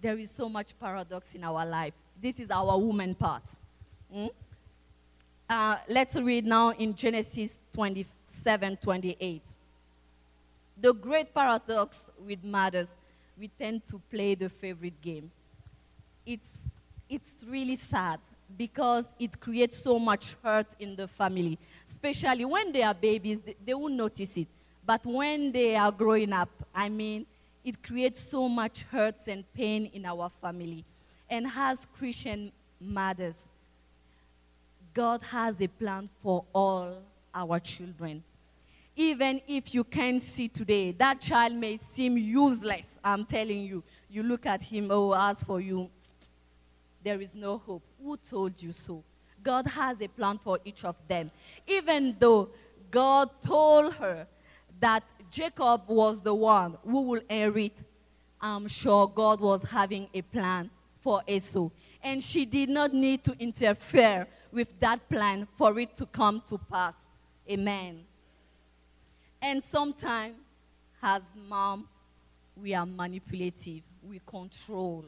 there 0.00 0.18
is 0.18 0.30
so 0.30 0.48
much 0.48 0.78
paradox 0.78 1.34
in 1.34 1.42
our 1.42 1.66
life. 1.66 1.94
This 2.20 2.38
is 2.38 2.50
our 2.50 2.78
woman 2.78 3.14
part. 3.14 3.42
Hmm? 4.12 4.26
Uh, 5.48 5.76
let's 5.88 6.16
read 6.16 6.44
now 6.44 6.70
in 6.70 6.94
Genesis 6.94 7.58
27 7.72 8.76
28. 8.76 9.42
The 10.80 10.92
great 10.92 11.34
paradox 11.34 12.04
with 12.26 12.44
mothers, 12.44 12.94
we 13.38 13.48
tend 13.48 13.86
to 13.88 14.00
play 14.10 14.34
the 14.34 14.48
favorite 14.48 15.00
game. 15.00 15.30
It's, 16.26 16.68
it's 17.08 17.30
really 17.46 17.76
sad 17.76 18.20
because 18.56 19.06
it 19.18 19.40
creates 19.40 19.78
so 19.78 19.98
much 19.98 20.36
hurt 20.42 20.66
in 20.78 20.96
the 20.96 21.08
family, 21.08 21.58
especially 21.88 22.44
when 22.44 22.70
they 22.72 22.82
are 22.82 22.94
babies, 22.94 23.40
they, 23.40 23.56
they 23.64 23.74
won't 23.74 23.94
notice 23.94 24.36
it. 24.36 24.48
But 24.84 25.06
when 25.06 25.52
they 25.52 25.74
are 25.76 25.92
growing 25.92 26.32
up, 26.32 26.50
I 26.74 26.88
mean, 26.90 27.26
it 27.64 27.82
creates 27.82 28.20
so 28.20 28.48
much 28.48 28.84
hurts 28.90 29.28
and 29.28 29.44
pain 29.54 29.90
in 29.92 30.04
our 30.04 30.30
family. 30.40 30.84
And 31.30 31.46
as 31.56 31.86
Christian 31.96 32.50
mothers, 32.80 33.38
God 34.92 35.22
has 35.22 35.60
a 35.60 35.68
plan 35.68 36.10
for 36.22 36.44
all 36.52 36.98
our 37.32 37.60
children. 37.60 38.24
Even 38.96 39.40
if 39.46 39.72
you 39.72 39.84
can't 39.84 40.20
see 40.20 40.48
today, 40.48 40.90
that 40.90 41.20
child 41.20 41.54
may 41.54 41.76
seem 41.76 42.18
useless. 42.18 42.96
I'm 43.02 43.24
telling 43.24 43.62
you. 43.62 43.84
You 44.10 44.24
look 44.24 44.44
at 44.44 44.60
him, 44.60 44.88
oh, 44.90 45.12
as 45.12 45.44
for 45.44 45.60
you, 45.60 45.88
there 47.02 47.20
is 47.20 47.34
no 47.34 47.58
hope. 47.58 47.82
Who 48.02 48.16
told 48.16 48.60
you 48.60 48.72
so? 48.72 49.04
God 49.42 49.66
has 49.68 50.00
a 50.00 50.08
plan 50.08 50.38
for 50.42 50.58
each 50.64 50.84
of 50.84 50.96
them. 51.06 51.30
Even 51.66 52.16
though 52.18 52.50
God 52.90 53.30
told 53.46 53.94
her 53.94 54.26
that 54.80 55.04
Jacob 55.30 55.82
was 55.86 56.20
the 56.20 56.34
one 56.34 56.76
who 56.84 57.02
will 57.02 57.22
inherit, 57.30 57.76
I'm 58.40 58.66
sure 58.66 59.06
God 59.06 59.40
was 59.40 59.62
having 59.62 60.08
a 60.12 60.22
plan 60.22 60.70
for 61.00 61.22
Esau. 61.26 61.70
And 62.02 62.22
she 62.22 62.44
did 62.44 62.68
not 62.68 62.94
need 62.94 63.24
to 63.24 63.36
interfere 63.38 64.26
with 64.52 64.78
that 64.80 65.08
plan 65.08 65.46
for 65.56 65.78
it 65.78 65.96
to 65.96 66.06
come 66.06 66.42
to 66.48 66.58
pass. 66.58 66.94
Amen. 67.50 68.04
And 69.42 69.62
sometimes, 69.62 70.36
as 71.02 71.22
mom, 71.48 71.88
we 72.56 72.74
are 72.74 72.86
manipulative. 72.86 73.82
We 74.02 74.20
control. 74.24 75.04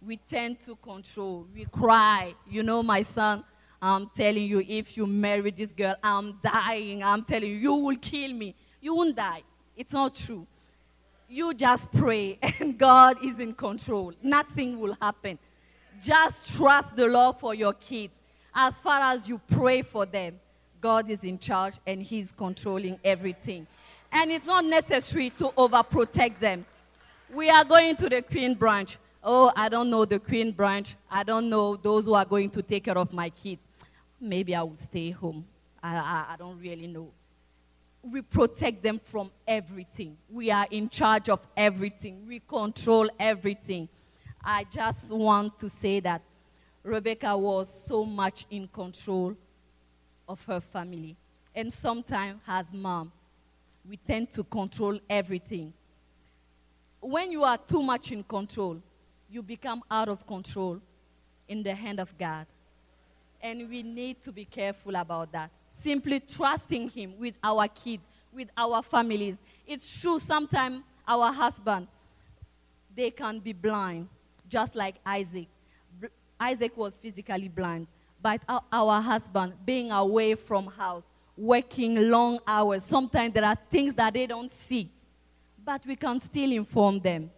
We 0.00 0.16
tend 0.16 0.60
to 0.60 0.76
control. 0.76 1.46
We 1.54 1.64
cry. 1.66 2.34
You 2.48 2.62
know, 2.62 2.82
my 2.82 3.02
son, 3.02 3.44
I'm 3.80 4.08
telling 4.14 4.44
you, 4.44 4.64
if 4.66 4.96
you 4.96 5.06
marry 5.06 5.50
this 5.50 5.72
girl, 5.72 5.96
I'm 6.02 6.38
dying. 6.42 7.02
I'm 7.02 7.24
telling 7.24 7.50
you, 7.50 7.56
you 7.56 7.74
will 7.74 7.96
kill 7.96 8.32
me. 8.32 8.54
You 8.80 8.96
won't 8.96 9.16
die. 9.16 9.42
It's 9.76 9.92
not 9.92 10.14
true. 10.14 10.46
You 11.32 11.54
just 11.54 11.90
pray, 11.92 12.38
and 12.60 12.76
God 12.76 13.16
is 13.24 13.38
in 13.38 13.54
control. 13.54 14.12
Nothing 14.22 14.78
will 14.78 14.94
happen. 15.00 15.38
Just 15.98 16.54
trust 16.54 16.94
the 16.94 17.06
Lord 17.06 17.36
for 17.36 17.54
your 17.54 17.72
kids. 17.72 18.18
As 18.54 18.74
far 18.74 19.00
as 19.00 19.26
you 19.26 19.40
pray 19.50 19.80
for 19.80 20.04
them, 20.04 20.38
God 20.78 21.08
is 21.08 21.24
in 21.24 21.38
charge 21.38 21.76
and 21.86 22.02
He's 22.02 22.32
controlling 22.32 22.98
everything. 23.02 23.66
And 24.12 24.30
it's 24.30 24.44
not 24.44 24.66
necessary 24.66 25.30
to 25.30 25.44
overprotect 25.56 26.38
them. 26.38 26.66
We 27.32 27.48
are 27.48 27.64
going 27.64 27.96
to 27.96 28.10
the 28.10 28.20
Queen 28.20 28.52
branch. 28.52 28.98
Oh, 29.24 29.50
I 29.56 29.70
don't 29.70 29.88
know 29.88 30.04
the 30.04 30.18
Queen 30.18 30.52
branch. 30.52 30.96
I 31.10 31.22
don't 31.22 31.48
know 31.48 31.76
those 31.76 32.04
who 32.04 32.12
are 32.12 32.26
going 32.26 32.50
to 32.50 32.60
take 32.60 32.84
care 32.84 32.98
of 32.98 33.10
my 33.10 33.30
kids. 33.30 33.62
Maybe 34.20 34.54
I 34.54 34.60
will 34.64 34.76
stay 34.76 35.12
home. 35.12 35.46
I, 35.82 35.96
I, 35.96 36.34
I 36.34 36.36
don't 36.36 36.60
really 36.60 36.88
know. 36.88 37.10
We 38.02 38.22
protect 38.22 38.82
them 38.82 39.00
from 39.02 39.30
everything. 39.46 40.16
We 40.28 40.50
are 40.50 40.66
in 40.70 40.88
charge 40.88 41.28
of 41.28 41.46
everything. 41.56 42.26
We 42.26 42.40
control 42.40 43.08
everything. 43.18 43.88
I 44.44 44.64
just 44.64 45.10
want 45.10 45.58
to 45.60 45.70
say 45.70 46.00
that 46.00 46.22
Rebecca 46.82 47.36
was 47.36 47.72
so 47.86 48.04
much 48.04 48.44
in 48.50 48.66
control 48.66 49.36
of 50.28 50.42
her 50.44 50.60
family. 50.60 51.16
And 51.54 51.72
sometimes, 51.72 52.40
as 52.48 52.72
mom, 52.72 53.12
we 53.88 53.96
tend 53.96 54.30
to 54.32 54.42
control 54.44 54.98
everything. 55.08 55.72
When 57.00 57.30
you 57.30 57.44
are 57.44 57.58
too 57.58 57.82
much 57.82 58.10
in 58.10 58.24
control, 58.24 58.82
you 59.30 59.42
become 59.42 59.82
out 59.90 60.08
of 60.08 60.26
control 60.26 60.80
in 61.48 61.62
the 61.62 61.74
hand 61.74 62.00
of 62.00 62.16
God. 62.18 62.46
And 63.40 63.68
we 63.68 63.82
need 63.82 64.22
to 64.22 64.32
be 64.32 64.44
careful 64.44 64.94
about 64.96 65.32
that. 65.32 65.50
Simply 65.82 66.20
trusting 66.20 66.90
Him 66.90 67.14
with 67.18 67.34
our 67.42 67.68
kids, 67.68 68.06
with 68.32 68.48
our 68.56 68.82
families. 68.82 69.36
It's 69.66 70.00
true, 70.00 70.18
sometimes 70.18 70.82
our 71.06 71.32
husband, 71.32 71.88
they 72.94 73.10
can 73.10 73.38
be 73.40 73.52
blind, 73.52 74.08
just 74.48 74.74
like 74.74 74.96
Isaac. 75.04 75.48
Isaac 76.38 76.76
was 76.76 76.96
physically 76.96 77.48
blind, 77.48 77.86
but 78.20 78.40
our, 78.48 78.62
our 78.72 79.00
husband 79.00 79.54
being 79.64 79.90
away 79.90 80.34
from 80.34 80.66
house, 80.66 81.04
working 81.36 82.10
long 82.10 82.38
hours, 82.46 82.84
sometimes 82.84 83.32
there 83.32 83.44
are 83.44 83.56
things 83.70 83.94
that 83.94 84.12
they 84.14 84.26
don't 84.26 84.52
see, 84.52 84.90
but 85.64 85.84
we 85.86 85.96
can 85.96 86.18
still 86.18 86.52
inform 86.52 87.00
them. 87.00 87.30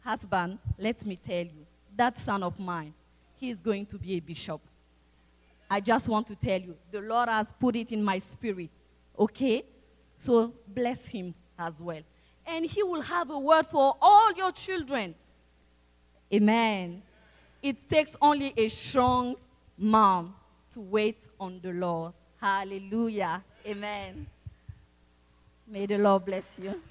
Husband, 0.00 0.58
let 0.78 1.04
me 1.04 1.16
tell 1.16 1.44
you, 1.44 1.66
that 1.96 2.16
son 2.18 2.42
of 2.42 2.58
mine, 2.58 2.94
he's 3.36 3.56
going 3.56 3.86
to 3.86 3.98
be 3.98 4.14
a 4.14 4.20
bishop. 4.20 4.60
I 5.72 5.80
just 5.80 6.06
want 6.06 6.26
to 6.26 6.36
tell 6.36 6.60
you, 6.60 6.76
the 6.90 7.00
Lord 7.00 7.30
has 7.30 7.50
put 7.50 7.76
it 7.76 7.92
in 7.92 8.04
my 8.04 8.18
spirit. 8.18 8.68
Okay? 9.18 9.64
So 10.14 10.52
bless 10.68 11.06
him 11.06 11.34
as 11.58 11.80
well. 11.80 12.02
And 12.46 12.66
he 12.66 12.82
will 12.82 13.00
have 13.00 13.30
a 13.30 13.38
word 13.38 13.64
for 13.68 13.96
all 14.02 14.34
your 14.34 14.52
children. 14.52 15.14
Amen. 16.30 17.00
It 17.62 17.88
takes 17.88 18.14
only 18.20 18.52
a 18.54 18.68
strong 18.68 19.36
mom 19.78 20.34
to 20.74 20.80
wait 20.80 21.26
on 21.40 21.58
the 21.62 21.72
Lord. 21.72 22.12
Hallelujah. 22.38 23.42
Amen. 23.66 24.26
May 25.66 25.86
the 25.86 25.96
Lord 25.96 26.26
bless 26.26 26.60
you. 26.62 26.82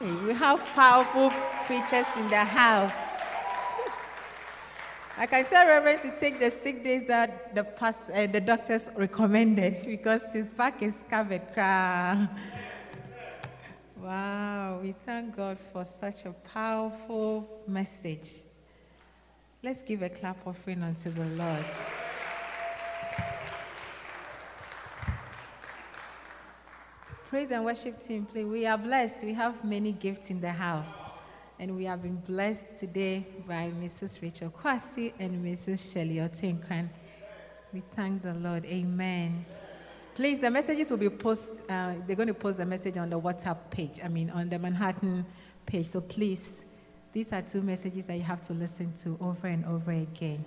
We 0.00 0.32
have 0.32 0.60
powerful 0.74 1.32
preachers 1.66 2.06
in 2.16 2.30
the 2.30 2.44
house. 2.44 2.94
I 5.16 5.26
can 5.26 5.44
tell 5.46 5.66
Reverend 5.66 6.02
to 6.02 6.12
take 6.20 6.38
the 6.38 6.52
sick 6.52 6.84
days 6.84 7.08
that 7.08 7.52
the, 7.52 7.64
past, 7.64 8.02
uh, 8.14 8.28
the 8.28 8.40
doctors 8.40 8.88
recommended 8.94 9.82
because 9.84 10.22
his 10.32 10.52
back 10.52 10.80
is 10.82 11.02
covered. 11.10 11.42
Wow, 13.96 14.78
we 14.80 14.94
thank 15.04 15.34
God 15.34 15.58
for 15.72 15.84
such 15.84 16.24
a 16.26 16.30
powerful 16.54 17.62
message. 17.66 18.30
Let's 19.64 19.82
give 19.82 20.02
a 20.02 20.08
clap 20.08 20.46
offering 20.46 20.84
unto 20.84 21.10
the 21.10 21.24
Lord. 21.24 21.66
Praise 27.28 27.50
and 27.50 27.62
worship 27.62 28.00
team, 28.00 28.24
please. 28.24 28.46
We 28.46 28.64
are 28.64 28.78
blessed. 28.78 29.16
We 29.22 29.34
have 29.34 29.62
many 29.62 29.92
gifts 29.92 30.30
in 30.30 30.40
the 30.40 30.50
house. 30.50 30.94
And 31.58 31.76
we 31.76 31.84
have 31.84 32.02
been 32.02 32.16
blessed 32.16 32.78
today 32.78 33.26
by 33.46 33.70
Mrs. 33.78 34.22
Rachel 34.22 34.48
Kwasi 34.48 35.12
and 35.18 35.44
Mrs. 35.44 35.92
Shelley 35.92 36.16
Otinkran. 36.16 36.88
We 37.70 37.82
thank 37.94 38.22
the 38.22 38.32
Lord. 38.32 38.64
Amen. 38.64 39.44
Please, 40.14 40.40
the 40.40 40.50
messages 40.50 40.90
will 40.90 40.96
be 40.96 41.10
posted. 41.10 41.70
Uh, 41.70 41.96
they're 42.06 42.16
going 42.16 42.28
to 42.28 42.34
post 42.34 42.56
the 42.56 42.64
message 42.64 42.96
on 42.96 43.10
the 43.10 43.20
WhatsApp 43.20 43.58
page, 43.68 44.00
I 44.02 44.08
mean, 44.08 44.30
on 44.30 44.48
the 44.48 44.58
Manhattan 44.58 45.26
page. 45.66 45.84
So 45.84 46.00
please, 46.00 46.64
these 47.12 47.30
are 47.34 47.42
two 47.42 47.60
messages 47.60 48.06
that 48.06 48.16
you 48.16 48.22
have 48.22 48.40
to 48.44 48.54
listen 48.54 48.94
to 49.02 49.18
over 49.20 49.48
and 49.48 49.66
over 49.66 49.92
again. 49.92 50.46